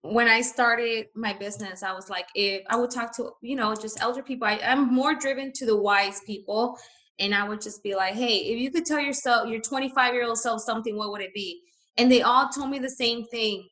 When 0.00 0.26
I 0.26 0.40
started 0.40 1.08
my 1.14 1.34
business, 1.34 1.82
I 1.82 1.92
was 1.92 2.08
like, 2.08 2.28
if 2.34 2.62
I 2.70 2.76
would 2.76 2.90
talk 2.90 3.14
to, 3.16 3.32
you 3.42 3.54
know, 3.54 3.74
just 3.74 4.00
elder 4.00 4.22
people, 4.22 4.48
I, 4.48 4.60
I'm 4.64 4.92
more 4.92 5.14
driven 5.14 5.52
to 5.52 5.66
the 5.66 5.76
wise 5.76 6.22
people. 6.26 6.78
And 7.18 7.34
I 7.34 7.46
would 7.46 7.60
just 7.60 7.82
be 7.82 7.94
like, 7.94 8.14
hey, 8.14 8.38
if 8.38 8.58
you 8.58 8.70
could 8.70 8.86
tell 8.86 9.00
yourself, 9.00 9.48
your 9.48 9.60
25 9.60 10.14
year 10.14 10.26
old 10.26 10.38
self 10.38 10.62
something, 10.62 10.96
what 10.96 11.10
would 11.10 11.20
it 11.20 11.34
be? 11.34 11.60
And 11.98 12.10
they 12.10 12.22
all 12.22 12.48
told 12.48 12.70
me 12.70 12.78
the 12.78 12.90
same 12.90 13.24
thing 13.26 13.68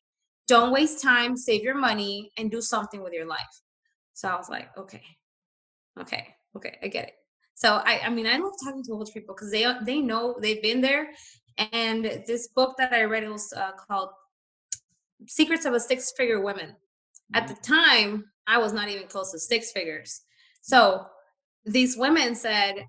don't 0.48 0.72
waste 0.72 1.02
time, 1.02 1.36
save 1.36 1.62
your 1.62 1.76
money, 1.76 2.30
and 2.36 2.50
do 2.50 2.60
something 2.60 3.02
with 3.02 3.12
your 3.12 3.26
life. 3.26 3.62
So 4.14 4.28
I 4.28 4.36
was 4.36 4.48
like, 4.48 4.76
okay, 4.76 5.02
okay, 6.00 6.34
okay, 6.56 6.78
I 6.82 6.88
get 6.88 7.08
it. 7.08 7.14
So 7.54 7.80
I, 7.84 8.00
I 8.06 8.10
mean, 8.10 8.26
I 8.26 8.38
love 8.38 8.52
talking 8.62 8.82
to 8.84 8.92
older 8.92 9.10
people 9.12 9.34
because 9.34 9.50
they 9.50 9.66
they 9.84 10.00
know 10.00 10.36
they've 10.40 10.62
been 10.62 10.80
there. 10.80 11.08
And 11.72 12.22
this 12.26 12.48
book 12.48 12.76
that 12.78 12.92
I 12.92 13.04
read 13.04 13.28
was 13.28 13.52
uh, 13.52 13.72
called 13.72 14.10
"Secrets 15.26 15.64
of 15.64 15.74
a 15.74 15.80
Six 15.80 16.12
Figure 16.16 16.40
Woman." 16.40 16.74
At 17.34 17.48
the 17.48 17.54
mm-hmm. 17.54 17.74
time, 17.74 18.24
I 18.46 18.58
was 18.58 18.72
not 18.72 18.88
even 18.88 19.06
close 19.06 19.32
to 19.32 19.38
six 19.38 19.72
figures. 19.72 20.22
So 20.62 21.06
these 21.64 21.96
women 21.96 22.34
said, 22.34 22.84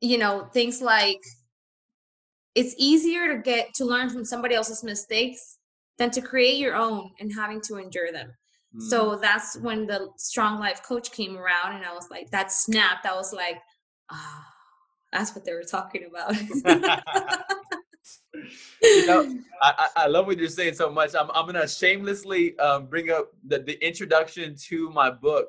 you 0.00 0.18
know, 0.18 0.48
things 0.52 0.82
like 0.82 1.20
it's 2.54 2.74
easier 2.78 3.34
to 3.34 3.42
get 3.42 3.74
to 3.74 3.84
learn 3.84 4.10
from 4.10 4.24
somebody 4.24 4.54
else's 4.54 4.84
mistakes 4.84 5.58
than 5.98 6.10
to 6.10 6.20
create 6.20 6.58
your 6.58 6.74
own 6.74 7.10
and 7.20 7.32
having 7.32 7.60
to 7.62 7.76
endure 7.76 8.12
them. 8.12 8.32
Mm. 8.76 8.82
So 8.82 9.16
that's 9.16 9.56
when 9.58 9.86
the 9.86 10.08
strong 10.16 10.58
life 10.58 10.82
coach 10.82 11.12
came 11.12 11.36
around 11.36 11.76
and 11.76 11.84
I 11.84 11.92
was 11.92 12.08
like, 12.10 12.30
that 12.30 12.52
snapped. 12.52 13.06
I 13.06 13.14
was 13.14 13.32
like, 13.32 13.56
ah, 14.10 14.16
oh, 14.16 14.44
that's 15.12 15.34
what 15.34 15.44
they 15.44 15.52
were 15.52 15.62
talking 15.62 16.06
about. 16.08 16.34
you 18.82 19.06
know, 19.06 19.38
I, 19.62 19.88
I 19.96 20.06
love 20.06 20.26
what 20.26 20.38
you're 20.38 20.48
saying 20.48 20.74
so 20.74 20.90
much. 20.90 21.14
I'm, 21.14 21.30
I'm 21.34 21.46
gonna 21.46 21.68
shamelessly 21.68 22.58
um, 22.58 22.86
bring 22.86 23.10
up 23.10 23.30
the, 23.46 23.60
the 23.60 23.84
introduction 23.86 24.54
to 24.68 24.90
my 24.90 25.10
book. 25.10 25.48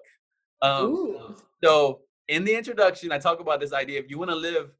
Um, 0.62 1.36
so 1.64 2.02
in 2.28 2.44
the 2.44 2.56
introduction, 2.56 3.12
I 3.12 3.18
talk 3.18 3.40
about 3.40 3.60
this 3.60 3.74
idea: 3.74 4.00
if 4.00 4.10
you 4.10 4.18
want 4.18 4.32
to 4.32 4.36
live 4.36 4.72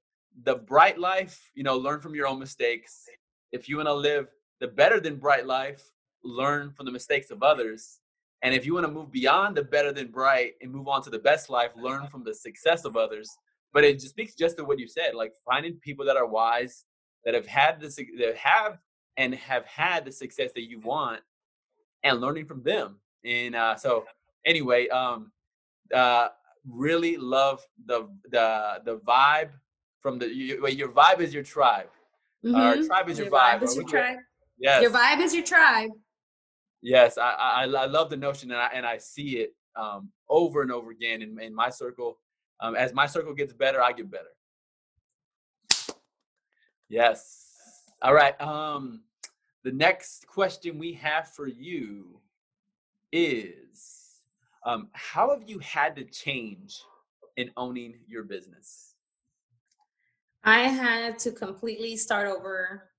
the 0.44 0.56
bright 0.56 1.00
life, 1.00 1.52
you 1.54 1.64
know, 1.64 1.78
learn 1.78 2.00
from 2.00 2.16
your 2.16 2.28
own 2.28 2.40
mistakes. 2.40 3.06
If 3.52 3.70
you 3.70 3.78
want 3.78 3.88
to 3.88 3.94
live 3.94 4.28
the 4.60 4.68
better 4.68 5.00
than 5.00 5.18
bright 5.18 5.46
life, 5.46 5.92
learn 6.24 6.72
from 6.72 6.86
the 6.86 6.92
mistakes 6.92 7.32
of 7.32 7.44
others. 7.44 8.00
And 8.42 8.54
if 8.54 8.66
you 8.66 8.74
want 8.74 8.86
to 8.86 8.92
move 8.92 9.12
beyond 9.12 9.58
the 9.58 9.64
better 9.64 9.92
than 9.92 10.08
bright 10.08 10.54
and 10.62 10.72
move 10.72 10.88
on 10.88 11.02
to 11.04 11.10
the 11.10 11.20
best 11.20 11.50
life, 11.50 11.72
learn 11.76 12.08
from 12.08 12.24
the 12.24 12.34
success 12.34 12.86
of 12.86 12.96
others. 12.96 13.30
But 13.74 13.84
it 13.84 14.00
just 14.00 14.10
speaks 14.10 14.36
just 14.36 14.58
to 14.58 14.64
what 14.64 14.80
you 14.80 14.88
said, 14.88 15.16
like 15.16 15.34
finding 15.46 15.74
people 15.76 16.06
that 16.06 16.16
are 16.16 16.26
wise, 16.26 16.86
that 17.26 17.34
have 17.34 17.48
had 17.48 17.80
the 17.80 17.90
that 18.20 18.38
have 18.38 18.78
and 19.18 19.34
have 19.36 19.66
had 19.66 20.06
the 20.06 20.12
success 20.12 20.52
that 20.54 20.70
you 20.70 20.80
want, 20.80 21.22
and 22.04 22.22
learning 22.22 22.46
from 22.46 22.64
them. 22.64 22.98
And 23.26 23.56
uh, 23.56 23.76
so, 23.76 24.06
anyway, 24.46 24.88
um, 24.90 25.32
uh, 25.94 26.30
really 26.70 27.18
love 27.18 27.62
the 27.86 28.08
the 28.30 28.82
the 28.86 28.98
vibe 29.00 29.50
from 30.00 30.20
the 30.20 30.34
you, 30.34 30.68
your 30.68 30.90
vibe 30.90 31.20
is 31.20 31.34
your 31.34 31.44
tribe. 31.44 31.90
Mm-hmm. 32.46 32.56
Our 32.56 32.76
tribe 32.84 33.10
is 33.10 33.18
your, 33.18 33.28
your 33.28 33.36
vibe. 33.36 33.60
vibe 33.60 33.64
is 33.64 33.76
your 33.76 33.86
tribe. 33.86 34.20
Yes. 34.58 34.82
Your 34.82 34.92
vibe 34.92 35.22
is 35.22 35.34
your 35.34 35.44
tribe. 35.44 35.90
Yes, 36.82 37.18
I, 37.18 37.32
I 37.32 37.64
I 37.64 37.86
love 37.86 38.10
the 38.10 38.18
notion 38.18 38.52
and 38.52 38.60
I 38.60 38.70
and 38.74 38.86
I 38.86 38.98
see 38.98 39.38
it 39.38 39.56
um, 39.76 40.10
over 40.30 40.62
and 40.62 40.72
over 40.72 40.92
again 40.92 41.22
in, 41.22 41.40
in 41.40 41.54
my 41.54 41.70
circle. 41.70 42.20
Um, 42.60 42.76
as 42.76 42.94
my 42.94 43.06
circle 43.06 43.34
gets 43.34 43.54
better, 43.54 43.82
I 43.82 43.92
get 43.92 44.10
better. 44.10 44.30
Yes. 46.88 47.92
All 48.02 48.14
right. 48.14 48.40
Um, 48.40 49.02
the 49.64 49.72
next 49.72 50.28
question 50.28 50.78
we 50.78 50.94
have 50.94 51.28
for 51.28 51.48
you 51.48 52.22
is 53.12 54.22
um, 54.66 54.90
how 54.94 55.32
have 55.32 55.50
you 55.50 55.60
had 55.60 55.96
to 55.96 56.04
change 56.04 56.82
in 57.38 57.50
owning 57.58 57.96
your 58.08 58.24
business? 58.24 58.94
I 60.44 60.68
had 60.68 61.18
to 61.20 61.32
completely 61.32 61.98
start 61.98 62.28
over 62.28 62.90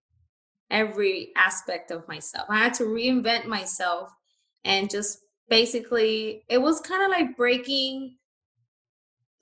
every 0.77 1.33
aspect 1.37 1.91
of 1.91 2.07
myself. 2.07 2.47
I 2.51 2.59
had 2.59 2.75
to 2.75 2.85
reinvent 2.85 3.47
myself 3.47 4.11
and 4.65 4.91
just 4.91 5.19
basically, 5.49 6.45
it 6.51 6.59
was 6.59 6.81
kind 6.81 7.03
of 7.03 7.11
like 7.11 7.37
breaking 7.37 8.17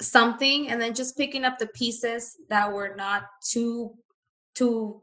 something 0.01 0.69
and 0.69 0.81
then 0.81 0.95
just 0.95 1.17
picking 1.17 1.45
up 1.45 1.59
the 1.59 1.67
pieces 1.69 2.37
that 2.49 2.73
were 2.73 2.95
not 2.97 3.25
too 3.49 3.95
too 4.55 5.01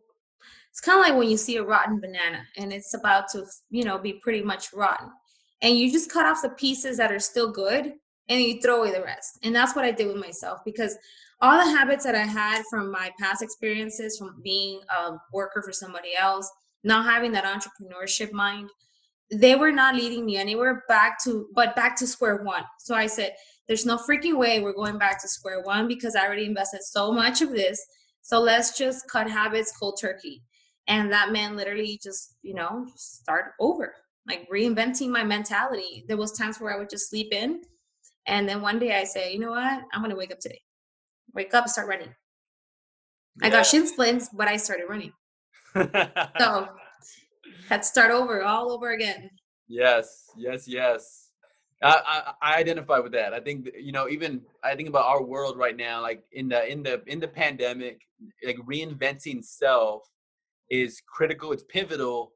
it's 0.70 0.82
kind 0.82 1.00
of 1.00 1.06
like 1.06 1.18
when 1.18 1.30
you 1.30 1.38
see 1.38 1.58
a 1.58 1.64
rotten 1.64 2.00
banana 2.00 2.44
and 2.58 2.74
it's 2.74 2.94
about 2.94 3.30
to 3.30 3.46
you 3.70 3.86
know 3.86 3.98
be 3.98 4.14
pretty 4.22 4.42
much 4.42 4.74
rotten 4.74 5.10
and 5.62 5.78
you 5.78 5.90
just 5.92 6.12
cut 6.12 6.26
off 6.26 6.42
the 6.42 6.50
pieces 6.50 6.98
that 6.98 7.12
are 7.12 7.20
still 7.20 7.52
good 7.54 7.94
and 8.30 8.42
you 8.42 8.62
throw 8.62 8.82
away 8.82 8.92
the 8.92 9.04
rest. 9.04 9.40
And 9.44 9.56
that's 9.56 9.76
what 9.76 9.86
i 9.86 9.92
did 9.92 10.08
with 10.08 10.18
myself 10.18 10.60
because 10.66 10.98
all 11.42 11.58
the 11.64 11.78
habits 11.78 12.04
that 12.06 12.16
i 12.16 12.24
had 12.24 12.64
from 12.70 12.92
my 12.92 13.12
past 13.20 13.42
experiences 13.42 14.18
from 14.18 14.42
being 14.44 14.80
a 14.90 15.18
worker 15.34 15.62
for 15.62 15.74
somebody 15.74 16.16
else 16.18 16.50
not 16.84 17.06
having 17.06 17.32
that 17.32 17.46
entrepreneurship 17.46 18.32
mind 18.32 18.70
they 19.32 19.56
were 19.56 19.72
not 19.72 19.96
leading 19.96 20.26
me 20.26 20.38
anywhere 20.38 20.84
back 20.88 21.24
to 21.24 21.48
but 21.56 21.76
back 21.76 21.96
to 21.98 22.08
square 22.08 22.44
one. 22.44 22.64
So 22.80 22.96
i 22.96 23.08
said 23.08 23.36
there's 23.68 23.86
no 23.86 23.98
freaking 23.98 24.38
way 24.38 24.60
we're 24.60 24.74
going 24.74 24.98
back 24.98 25.22
to 25.22 25.28
square 25.28 25.62
one 25.62 25.88
because 25.88 26.16
i 26.16 26.26
already 26.26 26.46
invested 26.46 26.82
so 26.84 27.12
much 27.12 27.42
of 27.42 27.52
this. 27.52 27.84
So 28.22 28.40
let's 28.40 28.78
just 28.78 29.10
cut 29.10 29.30
habits 29.30 29.76
cold 29.78 29.98
turkey. 30.00 30.44
And 30.88 31.12
that 31.12 31.32
meant 31.32 31.56
literally 31.56 32.00
just 32.04 32.36
you 32.42 32.54
know 32.54 32.86
start 32.96 33.54
over 33.60 33.96
like 34.28 34.48
reinventing 34.54 35.10
my 35.10 35.24
mentality. 35.24 36.04
There 36.08 36.18
was 36.18 36.34
times 36.34 36.60
where 36.60 36.74
i 36.74 36.78
would 36.78 36.90
just 36.90 37.10
sleep 37.10 37.32
in 37.32 37.62
and 38.28 38.48
then 38.48 38.62
one 38.62 38.80
day 38.80 39.00
i 39.00 39.04
say 39.04 39.34
you 39.34 39.40
know 39.40 39.52
what 39.52 39.82
i'm 39.94 40.02
gonna 40.02 40.16
wake 40.16 40.32
up 40.32 40.40
today 40.40 40.62
wake 41.34 41.54
up 41.54 41.68
start 41.68 41.88
running 41.88 42.14
yeah. 43.42 43.48
i 43.48 43.50
got 43.50 43.66
shin 43.66 43.88
splints 43.88 44.30
but 44.34 44.48
i 44.48 44.58
started 44.58 44.86
running 44.90 45.14
so 45.76 45.84
had 47.70 47.82
to 47.82 47.88
start 47.88 48.12
over 48.12 48.44
all 48.44 48.72
over 48.72 48.92
again 48.92 49.30
yes 49.68 50.26
yes 50.38 50.68
yes 50.68 51.28
I, 51.84 52.34
I, 52.42 52.60
identify 52.60 53.00
with 53.00 53.12
that. 53.14 53.34
I 53.34 53.40
think 53.40 53.70
you 53.76 53.92
know, 53.92 54.08
even 54.08 54.42
I 54.64 54.76
think 54.76 54.88
about 54.88 55.06
our 55.06 55.24
world 55.24 55.58
right 55.58 55.76
now, 55.76 56.02
like 56.02 56.24
in 56.32 56.50
the 56.50 56.72
in 56.72 56.84
the 56.84 57.02
in 57.08 57.20
the 57.20 57.28
pandemic, 57.28 58.02
like 58.46 58.58
reinventing 58.58 59.44
self 59.44 60.04
is 60.70 61.02
critical. 61.08 61.52
It's 61.52 61.64
pivotal 61.64 62.34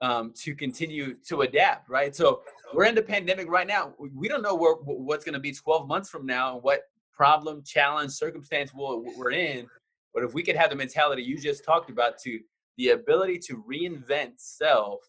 um, 0.00 0.32
to 0.42 0.54
continue 0.54 1.14
to 1.28 1.42
adapt, 1.42 1.88
right? 1.88 2.14
So 2.14 2.40
we're 2.76 2.84
in 2.84 2.94
the 2.94 3.02
pandemic 3.02 3.48
right 3.48 3.66
now. 3.66 3.94
We 4.14 4.28
don't 4.28 4.42
know 4.42 4.54
where, 4.54 4.74
what's 4.74 5.24
going 5.24 5.32
to 5.32 5.40
be 5.40 5.52
12 5.52 5.88
months 5.88 6.10
from 6.10 6.26
now, 6.26 6.58
what 6.58 6.82
problem, 7.10 7.62
challenge, 7.64 8.12
circumstance 8.12 8.72
we're 8.74 9.30
in. 9.30 9.66
But 10.12 10.24
if 10.24 10.34
we 10.34 10.42
could 10.42 10.56
have 10.56 10.68
the 10.68 10.76
mentality 10.76 11.22
you 11.22 11.38
just 11.38 11.64
talked 11.64 11.88
about 11.88 12.18
to 12.24 12.38
the 12.76 12.90
ability 12.90 13.38
to 13.46 13.64
reinvent 13.66 14.32
self, 14.36 15.00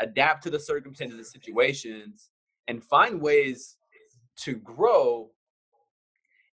adapt 0.00 0.42
to 0.42 0.50
the 0.50 0.58
circumstances 0.58 1.16
and 1.16 1.26
situations, 1.26 2.30
and 2.66 2.82
find 2.82 3.20
ways 3.20 3.76
to 4.38 4.54
grow, 4.56 5.30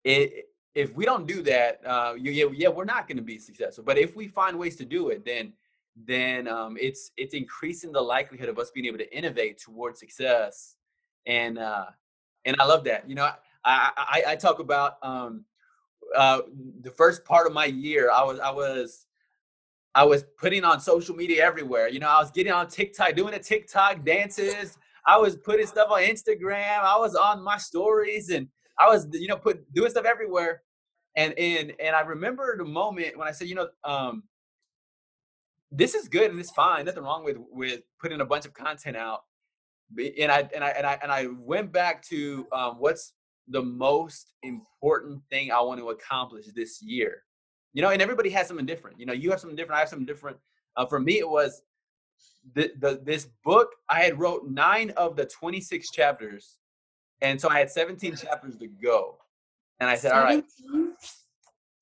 it, 0.04 0.46
if 0.74 0.92
we 0.96 1.06
don't 1.06 1.28
do 1.28 1.44
that, 1.44 1.82
uh, 1.86 2.16
yeah, 2.20 2.70
we're 2.70 2.84
not 2.84 3.08
going 3.08 3.18
to 3.18 3.24
be 3.24 3.38
successful. 3.38 3.84
But 3.84 4.00
if 4.00 4.16
we 4.16 4.28
find 4.28 4.58
ways 4.58 4.76
to 4.78 4.86
do 4.86 5.10
it, 5.10 5.24
then 5.24 5.54
then 6.06 6.48
um, 6.48 6.78
it's 6.80 7.12
it's 7.18 7.34
increasing 7.34 7.92
the 7.92 8.02
likelihood 8.02 8.50
of 8.50 8.60
us 8.60 8.72
being 8.72 8.86
able 8.86 8.98
to 9.00 9.18
innovate 9.18 9.60
towards 9.60 10.00
success. 10.00 10.76
And 11.26 11.58
uh, 11.58 11.86
and 12.46 12.56
I 12.60 12.66
love 12.66 12.84
that. 12.86 13.10
You 13.10 13.16
know, 13.16 13.30
I 13.66 13.92
I, 13.96 14.24
I 14.30 14.36
talk 14.36 14.60
about 14.60 14.98
um, 15.02 15.46
uh, 16.16 16.42
the 16.82 16.92
first 16.92 17.26
part 17.26 17.48
of 17.48 17.54
my 17.54 17.66
year. 17.66 18.12
I 18.12 18.24
was 18.24 18.40
I 18.40 18.52
was 18.52 19.06
I 19.96 20.04
was 20.04 20.24
putting 20.38 20.64
on 20.64 20.80
social 20.80 21.16
media 21.16 21.44
everywhere. 21.44 21.88
You 21.88 22.00
know, 22.00 22.10
I 22.10 22.20
was 22.20 22.32
getting 22.32 22.54
on 22.54 22.68
TikTok, 22.68 23.16
doing 23.16 23.34
the 23.34 23.40
TikTok 23.40 24.06
dances. 24.06 24.78
I 25.06 25.18
was 25.18 25.36
putting 25.38 25.66
stuff 25.66 25.90
on 25.90 26.02
Instagram. 26.02 26.80
I 26.80 26.98
was 26.98 27.16
on 27.16 27.42
my 27.42 27.58
stories, 27.58 28.30
and 28.30 28.48
I 28.80 28.88
was 28.88 29.08
you 29.14 29.28
know 29.28 29.38
put 29.38 29.72
doing 29.74 29.90
stuff 29.90 30.06
everywhere 30.06 30.62
and 31.18 31.34
and 31.38 31.74
and 31.80 31.96
I 31.96 32.02
remember 32.02 32.56
the 32.58 32.64
moment 32.64 33.18
when 33.18 33.28
I 33.28 33.32
said, 33.32 33.50
you 33.50 33.56
know, 33.56 33.68
um, 33.84 34.24
this 35.72 35.96
is 35.96 36.08
good 36.08 36.32
and 36.32 36.40
it's 36.40 36.52
fine, 36.52 36.86
nothing 36.86 37.04
wrong 37.04 37.24
with 37.24 37.38
with 37.52 37.82
putting 38.02 38.22
a 38.22 38.26
bunch 38.26 38.46
of 38.46 38.54
content 38.54 38.96
out. 38.96 39.22
And 39.98 40.32
I 40.32 40.50
and 40.54 40.64
I 40.64 40.70
and 40.70 40.86
I 40.86 41.00
and 41.02 41.12
I 41.12 41.28
went 41.28 41.72
back 41.72 42.02
to 42.08 42.48
um, 42.52 42.76
what's 42.80 43.14
the 43.48 43.62
most 43.62 44.34
important 44.44 45.22
thing 45.30 45.52
I 45.52 45.62
want 45.62 45.80
to 45.80 45.90
accomplish 45.90 46.46
this 46.56 46.82
year. 46.82 47.24
You 47.74 47.82
know, 47.82 47.90
and 47.90 48.02
everybody 48.02 48.30
has 48.32 48.48
something 48.48 48.66
different. 48.66 49.00
You 49.00 49.06
know, 49.06 49.14
you 49.14 49.30
have 49.32 49.40
something 49.40 49.56
different. 49.56 49.78
I 49.78 49.80
have 49.80 49.90
something 49.90 50.06
different. 50.06 50.38
Uh, 50.76 50.86
for 50.86 51.00
me, 51.00 51.20
it 51.20 51.30
was 51.30 51.62
the, 52.56 52.72
the 52.80 53.02
this 53.04 53.28
book. 53.44 53.70
I 53.90 54.02
had 54.02 54.20
wrote 54.20 54.48
nine 54.48 54.92
of 54.98 55.16
the 55.16 55.26
twenty 55.26 55.62
six 55.62 55.92
chapters, 55.92 56.58
and 57.22 57.40
so 57.40 57.50
I 57.50 57.60
had 57.60 57.70
seventeen 57.70 58.16
chapters 58.16 58.58
to 58.58 58.68
go. 58.68 59.18
And 59.80 59.90
I 59.90 59.96
said, 59.96 60.12
17? 60.12 60.20
all 60.20 60.26
right. 60.26 60.44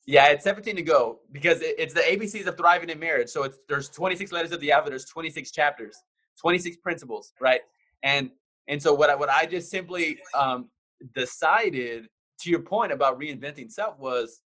Yeah, 0.08 0.28
it's 0.28 0.44
17 0.44 0.76
to 0.76 0.84
go 0.84 1.20
because 1.32 1.60
it's 1.62 1.94
the 1.94 2.02
ABCs 2.02 2.46
of 2.46 2.58
thriving 2.58 2.90
in 2.90 3.00
marriage. 3.00 3.30
So 3.30 3.44
it's 3.44 3.58
there's 3.68 3.90
26 3.90 4.32
letters 4.32 4.52
of 4.52 4.60
the 4.60 4.72
alphabet, 4.72 4.92
there's 4.92 5.06
26 5.06 5.52
chapters, 5.52 5.98
26 6.40 6.78
principles, 6.78 7.34
right? 7.40 7.62
And 8.04 8.30
and 8.68 8.82
so 8.82 8.94
what 8.94 9.10
I, 9.10 9.16
what 9.16 9.30
I 9.30 9.46
just 9.46 9.70
simply 9.70 10.20
um, 10.36 10.70
decided 11.16 12.08
to 12.40 12.50
your 12.50 12.60
point 12.60 12.92
about 12.92 13.20
reinventing 13.20 13.72
self 13.72 13.98
was 14.00 14.42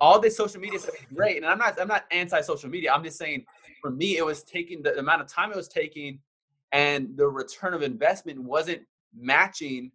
all 0.00 0.20
this 0.20 0.36
social 0.36 0.60
media 0.60 0.78
stuff 0.78 0.94
is 0.94 1.06
great, 1.12 1.38
and 1.38 1.46
I'm 1.46 1.58
not 1.58 1.80
I'm 1.80 1.88
not 1.88 2.04
anti 2.12 2.40
social 2.40 2.70
media. 2.70 2.92
I'm 2.92 3.02
just 3.02 3.18
saying 3.18 3.44
for 3.80 3.90
me 3.90 4.16
it 4.16 4.24
was 4.24 4.44
taking 4.44 4.82
the, 4.82 4.96
amount 4.98 5.22
of 5.22 5.26
time 5.26 5.50
it 5.50 5.56
was 5.56 5.68
taking, 5.68 6.20
and 6.70 7.16
the 7.16 7.26
return 7.26 7.74
of 7.74 7.82
investment 7.82 8.38
wasn't 8.40 8.82
matching 9.12 9.90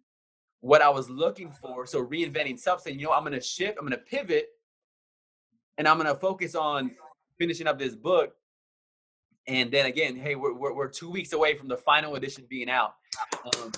what 0.60 0.82
I 0.82 0.88
was 0.90 1.08
looking 1.08 1.50
for. 1.50 1.86
So 1.86 2.04
reinventing 2.04 2.58
self, 2.58 2.82
saying, 2.82 2.98
you 2.98 3.06
know, 3.06 3.12
I'm 3.12 3.22
going 3.22 3.34
to 3.34 3.40
shift, 3.40 3.76
I'm 3.78 3.86
going 3.86 3.98
to 3.98 4.04
pivot, 4.04 4.48
and 5.78 5.88
I'm 5.88 5.98
going 5.98 6.12
to 6.12 6.18
focus 6.18 6.54
on 6.54 6.90
finishing 7.38 7.66
up 7.66 7.78
this 7.78 7.94
book. 7.94 8.34
And 9.46 9.70
then 9.70 9.86
again, 9.86 10.16
hey, 10.16 10.36
we're, 10.36 10.54
we're, 10.54 10.74
we're 10.74 10.88
two 10.88 11.10
weeks 11.10 11.32
away 11.32 11.56
from 11.56 11.68
the 11.68 11.76
final 11.76 12.14
edition 12.14 12.46
being 12.48 12.70
out. 12.70 12.94
Um, 13.44 13.72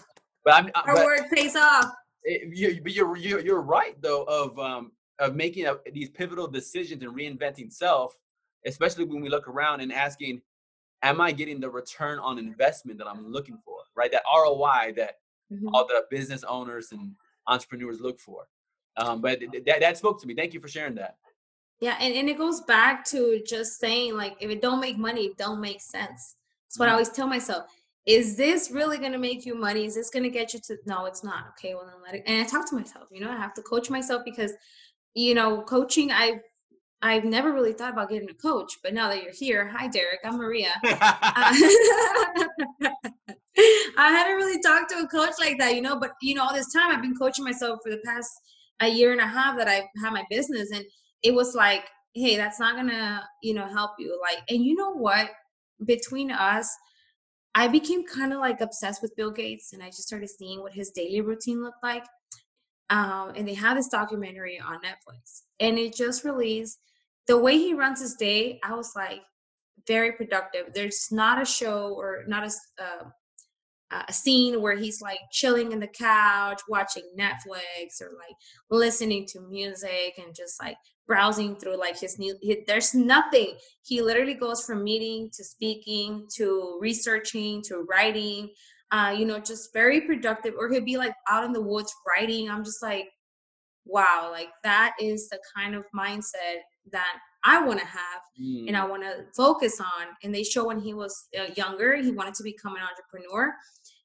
but 0.44 0.54
I'm 0.54 0.70
our 0.76 0.94
but 0.94 1.04
work 1.04 1.30
pays 1.30 1.56
off. 1.56 1.92
It, 2.22 2.56
you, 2.56 2.80
but 2.82 2.92
you're, 2.92 3.16
you're 3.16 3.40
you're 3.40 3.60
right 3.60 4.00
though 4.00 4.22
of 4.24 4.56
um 4.58 4.92
of 5.18 5.34
making 5.34 5.66
a, 5.66 5.76
these 5.92 6.08
pivotal 6.08 6.46
decisions 6.46 7.02
and 7.02 7.12
reinventing 7.12 7.72
self, 7.72 8.14
especially 8.64 9.04
when 9.04 9.20
we 9.20 9.28
look 9.28 9.48
around 9.48 9.80
and 9.80 9.92
asking, 9.92 10.40
am 11.02 11.20
I 11.20 11.32
getting 11.32 11.58
the 11.58 11.68
return 11.68 12.20
on 12.20 12.38
investment 12.38 12.98
that 12.98 13.08
I'm 13.08 13.32
looking 13.32 13.58
for? 13.64 13.78
Right, 13.96 14.12
that 14.12 14.22
ROI 14.32 14.92
that 14.96 15.16
mm-hmm. 15.52 15.68
all 15.74 15.86
the 15.86 16.04
business 16.10 16.44
owners 16.44 16.92
and 16.92 17.12
entrepreneurs 17.48 18.00
look 18.00 18.20
for. 18.20 18.46
Um, 18.96 19.20
but 19.20 19.40
th- 19.40 19.64
that, 19.66 19.80
that 19.80 19.96
spoke 19.98 20.20
to 20.20 20.26
me. 20.28 20.34
Thank 20.34 20.54
you 20.54 20.60
for 20.60 20.68
sharing 20.68 20.94
that. 20.94 21.16
Yeah, 21.80 21.96
and, 22.00 22.14
and 22.14 22.28
it 22.28 22.38
goes 22.38 22.62
back 22.62 23.04
to 23.06 23.42
just 23.46 23.78
saying 23.78 24.16
like 24.16 24.36
if 24.40 24.50
it 24.50 24.62
don't 24.62 24.80
make 24.80 24.96
money, 24.96 25.26
it 25.26 25.36
don't 25.36 25.60
make 25.60 25.80
sense. 25.80 26.36
That's 26.66 26.78
what 26.78 26.88
I 26.88 26.90
mm-hmm. 26.90 26.94
always 26.94 27.10
tell 27.10 27.26
myself. 27.26 27.66
Is 28.06 28.36
this 28.36 28.70
really 28.70 28.98
gonna 28.98 29.18
make 29.18 29.44
you 29.44 29.54
money? 29.54 29.84
Is 29.84 29.94
this 29.94 30.10
gonna 30.10 30.30
get 30.30 30.54
you 30.54 30.60
to 30.66 30.76
no, 30.86 31.04
it's 31.06 31.22
not. 31.22 31.48
Okay, 31.50 31.74
well 31.74 31.84
then 31.86 32.02
let 32.02 32.14
it 32.14 32.22
and 32.26 32.40
I 32.40 32.48
talk 32.48 32.68
to 32.70 32.76
myself, 32.76 33.08
you 33.10 33.20
know, 33.20 33.30
I 33.30 33.36
have 33.36 33.54
to 33.54 33.62
coach 33.62 33.90
myself 33.90 34.22
because 34.24 34.52
you 35.14 35.34
know, 35.34 35.62
coaching 35.62 36.10
I've 36.12 36.40
I've 37.02 37.24
never 37.24 37.52
really 37.52 37.74
thought 37.74 37.92
about 37.92 38.08
getting 38.08 38.30
a 38.30 38.34
coach, 38.34 38.78
but 38.82 38.94
now 38.94 39.08
that 39.08 39.22
you're 39.22 39.32
here, 39.32 39.68
hi 39.68 39.86
Derek, 39.88 40.20
I'm 40.24 40.38
Maria. 40.38 40.70
I 43.98 44.10
hadn't 44.10 44.36
really 44.36 44.60
talked 44.62 44.90
to 44.90 44.98
a 44.98 45.08
coach 45.08 45.34
like 45.38 45.58
that, 45.58 45.74
you 45.74 45.82
know, 45.82 45.98
but 45.98 46.12
you 46.22 46.34
know, 46.34 46.44
all 46.44 46.54
this 46.54 46.72
time 46.72 46.90
I've 46.90 47.02
been 47.02 47.16
coaching 47.16 47.44
myself 47.44 47.80
for 47.82 47.90
the 47.90 48.00
past 48.04 48.30
a 48.80 48.88
year 48.88 49.12
and 49.12 49.20
a 49.20 49.26
half 49.26 49.56
that 49.58 49.68
I've 49.68 49.84
had 50.02 50.12
my 50.12 50.24
business 50.30 50.70
and 50.70 50.84
it 51.22 51.34
was 51.34 51.54
like, 51.54 51.84
hey, 52.14 52.36
that's 52.36 52.58
not 52.60 52.76
gonna, 52.76 53.26
you 53.42 53.54
know, 53.54 53.66
help 53.66 53.92
you. 53.98 54.18
Like, 54.20 54.42
and 54.48 54.64
you 54.64 54.74
know 54.74 54.92
what? 54.92 55.30
Between 55.84 56.30
us, 56.30 56.74
I 57.54 57.68
became 57.68 58.06
kind 58.06 58.32
of 58.32 58.38
like 58.38 58.60
obsessed 58.60 59.02
with 59.02 59.16
Bill 59.16 59.30
Gates 59.30 59.72
and 59.72 59.82
I 59.82 59.86
just 59.86 60.06
started 60.06 60.28
seeing 60.28 60.60
what 60.60 60.72
his 60.72 60.90
daily 60.90 61.20
routine 61.20 61.62
looked 61.62 61.82
like. 61.82 62.04
Um, 62.88 63.32
and 63.34 63.46
they 63.46 63.54
have 63.54 63.76
this 63.76 63.88
documentary 63.88 64.60
on 64.60 64.76
Netflix 64.76 65.42
and 65.58 65.78
it 65.78 65.94
just 65.94 66.24
released 66.24 66.78
the 67.26 67.36
way 67.36 67.58
he 67.58 67.74
runs 67.74 68.00
his 68.00 68.14
day. 68.14 68.60
I 68.62 68.74
was 68.74 68.92
like, 68.94 69.20
very 69.86 70.12
productive. 70.12 70.72
There's 70.74 71.08
not 71.10 71.40
a 71.40 71.44
show 71.44 71.94
or 71.94 72.24
not 72.26 72.44
a, 72.44 72.82
uh, 72.82 73.04
a 73.90 74.12
scene 74.12 74.60
where 74.60 74.76
he's 74.76 75.00
like 75.00 75.20
chilling 75.30 75.72
in 75.72 75.78
the 75.78 75.86
couch 75.86 76.60
watching 76.68 77.04
Netflix 77.18 78.00
or 78.00 78.10
like 78.16 78.34
listening 78.70 79.26
to 79.26 79.40
music 79.40 80.14
and 80.18 80.34
just 80.34 80.60
like 80.60 80.76
browsing 81.06 81.54
through 81.56 81.78
like 81.78 81.98
his 81.98 82.18
new 82.18 82.36
his, 82.42 82.58
there's 82.66 82.94
nothing 82.94 83.56
he 83.84 84.02
literally 84.02 84.34
goes 84.34 84.64
from 84.64 84.82
meeting 84.82 85.30
to 85.32 85.44
speaking 85.44 86.26
to 86.34 86.78
researching 86.80 87.62
to 87.62 87.86
writing 87.88 88.50
uh 88.90 89.14
you 89.16 89.24
know 89.24 89.38
just 89.38 89.72
very 89.72 90.00
productive 90.00 90.54
or 90.58 90.68
he'll 90.68 90.84
be 90.84 90.96
like 90.96 91.14
out 91.28 91.44
in 91.44 91.52
the 91.52 91.62
woods 91.62 91.94
writing 92.08 92.50
i'm 92.50 92.64
just 92.64 92.82
like 92.82 93.08
wow 93.84 94.28
like 94.32 94.48
that 94.64 94.94
is 95.00 95.28
the 95.28 95.38
kind 95.56 95.76
of 95.76 95.84
mindset 95.94 96.58
that 96.90 97.18
I 97.46 97.62
want 97.64 97.78
to 97.78 97.86
have 97.86 98.20
mm. 98.40 98.66
and 98.66 98.76
I 98.76 98.84
want 98.84 99.04
to 99.04 99.24
focus 99.36 99.80
on. 99.80 100.08
And 100.24 100.34
they 100.34 100.42
show 100.42 100.66
when 100.66 100.80
he 100.80 100.94
was 100.94 101.28
uh, 101.38 101.52
younger, 101.56 101.96
he 101.96 102.10
wanted 102.10 102.34
to 102.34 102.42
become 102.42 102.74
an 102.74 102.82
entrepreneur. 102.82 103.54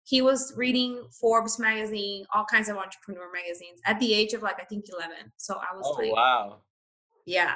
He 0.04 0.22
was 0.22 0.54
reading 0.56 1.04
Forbes 1.20 1.60
magazine, 1.60 2.26
all 2.34 2.46
kinds 2.46 2.70
of 2.70 2.78
entrepreneur 2.78 3.32
magazines 3.32 3.80
at 3.86 4.00
the 4.00 4.14
age 4.14 4.34
of 4.34 4.42
like, 4.42 4.60
I 4.60 4.66
think 4.66 4.86
11. 4.92 5.16
So 5.38 5.56
I 5.56 5.76
was 5.76 5.86
oh, 5.86 6.02
like, 6.02 6.12
wow. 6.12 6.58
Yeah, 7.26 7.56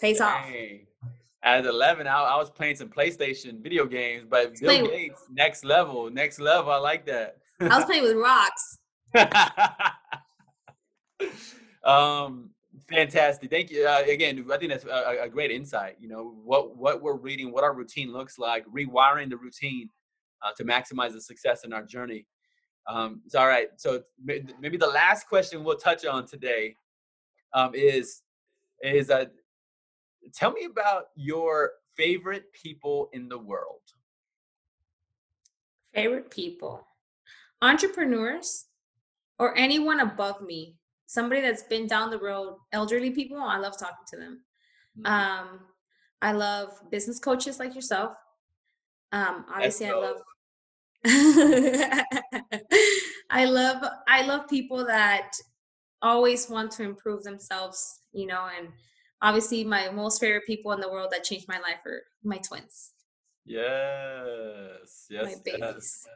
pays 0.00 0.18
Dang. 0.18 0.86
off. 1.02 1.10
At 1.42 1.66
11, 1.66 2.06
I, 2.06 2.20
I, 2.20 2.36
was 2.36 2.50
playing 2.50 2.76
some 2.76 2.88
PlayStation 2.88 3.62
video 3.62 3.86
games, 3.86 4.26
but 4.28 4.58
Bill 4.60 4.88
Gates, 4.88 5.22
next 5.30 5.64
level, 5.64 6.10
next 6.10 6.40
level. 6.40 6.72
I 6.72 6.78
like 6.78 7.06
that. 7.06 7.36
I 7.60 7.76
was 7.76 7.84
playing 7.84 8.02
with 8.02 8.16
rocks. 8.16 8.78
um, 11.84 12.50
Fantastic. 12.90 13.50
Thank 13.50 13.70
you. 13.70 13.86
Uh, 13.86 14.02
again, 14.08 14.46
I 14.50 14.56
think 14.56 14.72
that's 14.72 14.84
a, 14.84 15.24
a, 15.24 15.28
great 15.28 15.50
insight. 15.50 15.96
You 16.00 16.08
know, 16.08 16.34
what, 16.42 16.76
what 16.76 17.02
we're 17.02 17.16
reading, 17.16 17.52
what 17.52 17.62
our 17.62 17.74
routine 17.74 18.12
looks 18.12 18.38
like, 18.38 18.64
rewiring 18.66 19.28
the 19.28 19.36
routine 19.36 19.90
uh, 20.42 20.50
to 20.56 20.64
maximize 20.64 21.12
the 21.12 21.20
success 21.20 21.64
in 21.64 21.72
our 21.72 21.84
journey. 21.84 22.26
Um, 22.88 23.20
it's 23.26 23.34
all 23.34 23.46
right. 23.46 23.68
So 23.76 24.02
maybe 24.24 24.76
the 24.76 24.86
last 24.86 25.28
question 25.28 25.62
we'll 25.62 25.76
touch 25.76 26.06
on 26.06 26.26
today 26.26 26.74
um, 27.52 27.72
is, 27.74 28.22
is 28.82 29.10
uh, 29.10 29.26
tell 30.34 30.52
me 30.52 30.64
about 30.64 31.06
your 31.16 31.72
favorite 31.96 32.44
people 32.52 33.10
in 33.12 33.28
the 33.28 33.38
world. 33.38 33.80
Favorite 35.94 36.30
people, 36.30 36.86
entrepreneurs, 37.60 38.66
or 39.38 39.56
anyone 39.56 40.00
above 40.00 40.40
me 40.40 40.78
somebody 41.08 41.40
that's 41.40 41.62
been 41.64 41.86
down 41.86 42.10
the 42.10 42.18
road, 42.18 42.58
elderly 42.72 43.10
people, 43.10 43.38
I 43.38 43.58
love 43.58 43.76
talking 43.78 44.04
to 44.08 44.16
them. 44.16 44.40
Mm-hmm. 44.98 45.06
Um, 45.06 45.60
I 46.22 46.32
love 46.32 46.70
business 46.90 47.18
coaches 47.18 47.58
like 47.58 47.74
yourself. 47.74 48.12
Um, 49.12 49.44
obviously, 49.52 49.86
I 49.86 49.92
love. 49.94 50.16
I 53.30 53.44
love 53.44 53.84
I 54.08 54.22
love 54.22 54.48
people 54.48 54.84
that 54.86 55.30
always 56.02 56.48
want 56.48 56.70
to 56.72 56.82
improve 56.82 57.22
themselves, 57.22 58.00
you 58.12 58.26
know, 58.26 58.48
and 58.58 58.68
obviously 59.22 59.64
my 59.64 59.90
most 59.90 60.20
favorite 60.20 60.46
people 60.46 60.72
in 60.72 60.80
the 60.80 60.90
world 60.90 61.10
that 61.12 61.24
changed 61.24 61.48
my 61.48 61.58
life 61.58 61.78
are 61.86 62.02
my 62.24 62.38
twins. 62.38 62.92
Yes, 63.44 65.06
yes, 65.10 65.24
my 65.24 65.34
babies. 65.44 65.60
Yes. 65.60 66.06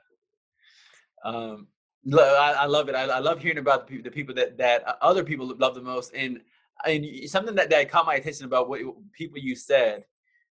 Um, 1.25 1.69
I, 2.13 2.57
I 2.61 2.67
love 2.67 2.89
it. 2.89 2.95
I, 2.95 3.05
I, 3.05 3.19
love 3.21 3.41
hearing 3.41 3.59
about 3.59 3.87
the 3.87 3.91
people, 3.91 4.05
the 4.05 4.11
people 4.11 4.35
that 4.35 4.59
that 4.59 4.87
uh, 4.87 4.95
other 5.01 5.25
people 5.25 5.55
love 5.57 5.75
the 5.75 5.81
most, 5.81 6.13
and 6.15 6.41
and 6.85 7.07
something 7.31 7.55
that 7.55 7.71
that 7.71 7.91
caught 7.91 8.07
my 8.07 8.17
attention 8.17 8.45
about 8.45 8.69
what 8.69 8.81
people 9.13 9.39
you 9.39 9.55
said. 9.55 10.05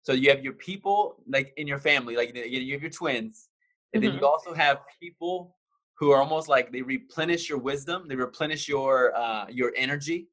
So 0.06 0.12
you 0.12 0.30
have 0.30 0.44
your 0.44 0.52
people 0.52 1.16
like 1.26 1.52
in 1.56 1.66
your 1.66 1.80
family, 1.80 2.14
like 2.14 2.32
you 2.32 2.72
have 2.74 2.80
your 2.82 2.90
twins, 2.92 3.48
and 3.92 4.00
mm-hmm. 4.00 4.06
then 4.06 4.14
you 4.14 4.24
mm-hmm. 4.24 4.48
also 4.48 4.54
have 4.54 4.78
people 5.02 5.56
who 5.98 6.12
are 6.12 6.20
almost 6.20 6.48
like 6.48 6.70
they 6.70 6.80
replenish 6.80 7.48
your 7.48 7.58
wisdom, 7.58 8.06
they 8.06 8.14
replenish 8.14 8.68
your 8.68 9.16
uh, 9.16 9.46
your 9.50 9.72
energy, 9.76 10.28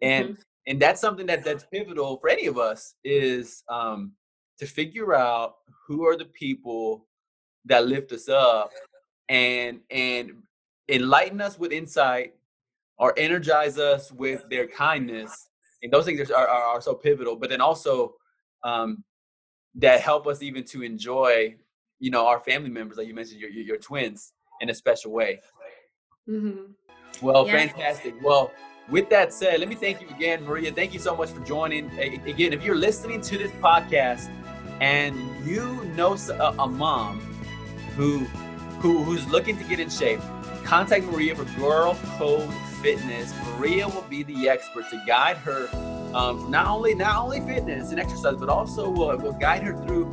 and 0.00 0.30
mm-hmm. 0.30 0.42
and 0.66 0.82
that's 0.82 1.00
something 1.00 1.24
that 1.26 1.44
that's 1.44 1.64
pivotal 1.72 2.16
for 2.16 2.30
any 2.30 2.46
of 2.46 2.58
us 2.58 2.96
is 3.04 3.62
um, 3.68 4.10
to 4.58 4.66
figure 4.66 5.14
out 5.14 5.54
who 5.86 6.04
are 6.04 6.16
the 6.16 6.24
people 6.24 7.06
that 7.66 7.86
lift 7.86 8.10
us 8.10 8.28
up 8.28 8.72
and 9.28 9.78
and 9.92 10.32
enlighten 10.88 11.40
us 11.40 11.60
with 11.60 11.70
insight 11.70 12.34
or 12.98 13.14
energize 13.16 13.78
us 13.78 14.10
with 14.10 14.42
their 14.50 14.66
kindness 14.66 15.48
and 15.84 15.92
those 15.92 16.04
things 16.04 16.28
are, 16.28 16.48
are, 16.48 16.62
are 16.74 16.80
so 16.80 16.92
pivotal 16.92 17.36
but 17.36 17.48
then 17.48 17.60
also 17.60 18.14
um, 18.64 19.04
that 19.76 20.00
help 20.00 20.26
us 20.26 20.42
even 20.42 20.64
to 20.64 20.82
enjoy 20.82 21.54
you 21.98 22.10
know 22.10 22.26
our 22.26 22.40
family 22.40 22.70
members 22.70 22.98
like 22.98 23.06
you 23.06 23.14
mentioned 23.14 23.40
your, 23.40 23.50
your, 23.50 23.64
your 23.64 23.76
twins 23.76 24.32
in 24.60 24.70
a 24.70 24.74
special 24.74 25.12
way 25.12 25.40
mm-hmm. 26.28 26.72
well 27.20 27.46
yeah. 27.46 27.52
fantastic 27.52 28.14
well 28.22 28.50
with 28.90 29.08
that 29.08 29.32
said 29.32 29.60
let 29.60 29.68
me 29.68 29.74
thank 29.74 30.00
you 30.00 30.08
again 30.10 30.44
maria 30.44 30.72
thank 30.72 30.92
you 30.92 30.98
so 30.98 31.16
much 31.16 31.30
for 31.30 31.40
joining 31.44 31.90
again 31.98 32.52
if 32.52 32.62
you're 32.62 32.76
listening 32.76 33.20
to 33.20 33.38
this 33.38 33.52
podcast 33.52 34.30
and 34.80 35.16
you 35.46 35.84
know 35.96 36.16
a, 36.30 36.54
a 36.58 36.68
mom 36.68 37.20
who 37.96 38.18
who 38.80 39.02
who's 39.04 39.26
looking 39.28 39.56
to 39.56 39.64
get 39.64 39.78
in 39.78 39.88
shape 39.88 40.20
Contact 40.64 41.04
Maria 41.04 41.34
for 41.34 41.44
Girl 41.58 41.98
Code 42.16 42.52
Fitness. 42.80 43.34
Maria 43.46 43.86
will 43.86 44.06
be 44.08 44.22
the 44.22 44.48
expert 44.48 44.88
to 44.90 45.02
guide 45.06 45.36
her 45.38 45.66
um, 46.14 46.50
not 46.50 46.66
only 46.66 46.94
not 46.94 47.16
only 47.16 47.40
fitness 47.40 47.90
and 47.90 48.00
exercise, 48.00 48.36
but 48.36 48.48
also 48.48 48.88
will, 48.88 49.16
will 49.18 49.32
guide 49.32 49.62
her 49.62 49.74
through 49.84 50.04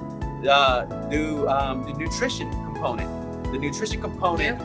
the, 0.41 1.07
the, 1.09 1.47
um, 1.47 1.83
the 1.83 1.93
nutrition 1.93 2.49
component, 2.51 3.43
the 3.51 3.57
nutrition 3.57 4.01
component 4.01 4.62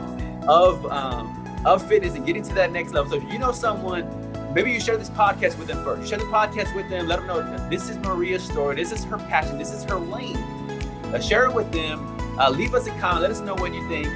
of 0.47 0.85
um, 0.87 1.41
of 1.65 1.85
fitness 1.87 2.13
and 2.13 2.25
getting 2.25 2.43
to 2.43 2.53
that 2.53 2.71
next 2.71 2.93
level. 2.93 3.11
So 3.11 3.17
if 3.17 3.33
you 3.33 3.39
know 3.39 3.51
someone, 3.51 4.05
maybe 4.53 4.71
you 4.71 4.79
share 4.79 4.97
this 4.97 5.09
podcast 5.09 5.57
with 5.57 5.67
them 5.67 5.83
first. 5.83 6.09
Share 6.09 6.19
the 6.19 6.25
podcast 6.25 6.75
with 6.75 6.89
them. 6.89 7.07
Let 7.07 7.19
them 7.19 7.27
know 7.27 7.69
this 7.69 7.89
is 7.89 7.97
Maria's 7.97 8.43
story. 8.43 8.75
This 8.75 8.91
is 8.91 9.03
her 9.05 9.17
passion. 9.17 9.57
This 9.57 9.73
is 9.73 9.83
her 9.85 9.97
lane. 9.97 10.37
Uh, 10.37 11.19
share 11.19 11.45
it 11.45 11.53
with 11.53 11.71
them. 11.71 12.15
Uh, 12.39 12.49
leave 12.49 12.73
us 12.75 12.87
a 12.87 12.91
comment. 12.99 13.21
Let 13.21 13.31
us 13.31 13.41
know 13.41 13.55
what 13.55 13.73
you 13.73 13.87
think. 13.89 14.07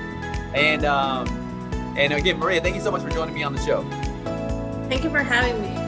And 0.53 0.85
um, 0.85 1.27
and 1.97 2.13
again, 2.13 2.37
Maria, 2.37 2.61
thank 2.61 2.75
you 2.75 2.81
so 2.81 2.91
much 2.91 3.01
for 3.01 3.09
joining 3.09 3.33
me 3.33 3.43
on 3.43 3.53
the 3.53 3.65
show. 3.65 3.83
Thank 4.87 5.03
you 5.03 5.09
for 5.09 5.19
having 5.19 5.61
me. 5.61 5.78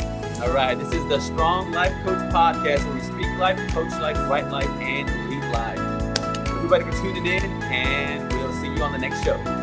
All 0.42 0.50
right, 0.50 0.74
this 0.74 0.92
is 0.92 1.08
the 1.08 1.20
Strong 1.20 1.72
Life 1.72 1.94
Coach 2.04 2.18
Podcast 2.34 2.84
where 2.86 2.96
we 2.96 3.02
speak 3.02 3.38
life, 3.38 3.60
coach 3.74 3.92
life, 4.02 4.18
write 4.28 4.50
life, 4.50 4.68
and 4.70 5.08
lead 5.30 5.44
life. 5.54 6.48
Everybody 6.48 6.84
for 6.84 6.92
tuning 6.94 7.28
in, 7.28 7.44
and 7.44 8.28
we'll 8.34 8.52
see 8.54 8.74
you 8.74 8.82
on 8.82 8.92
the 8.92 8.98
next 8.98 9.24
show. 9.24 9.61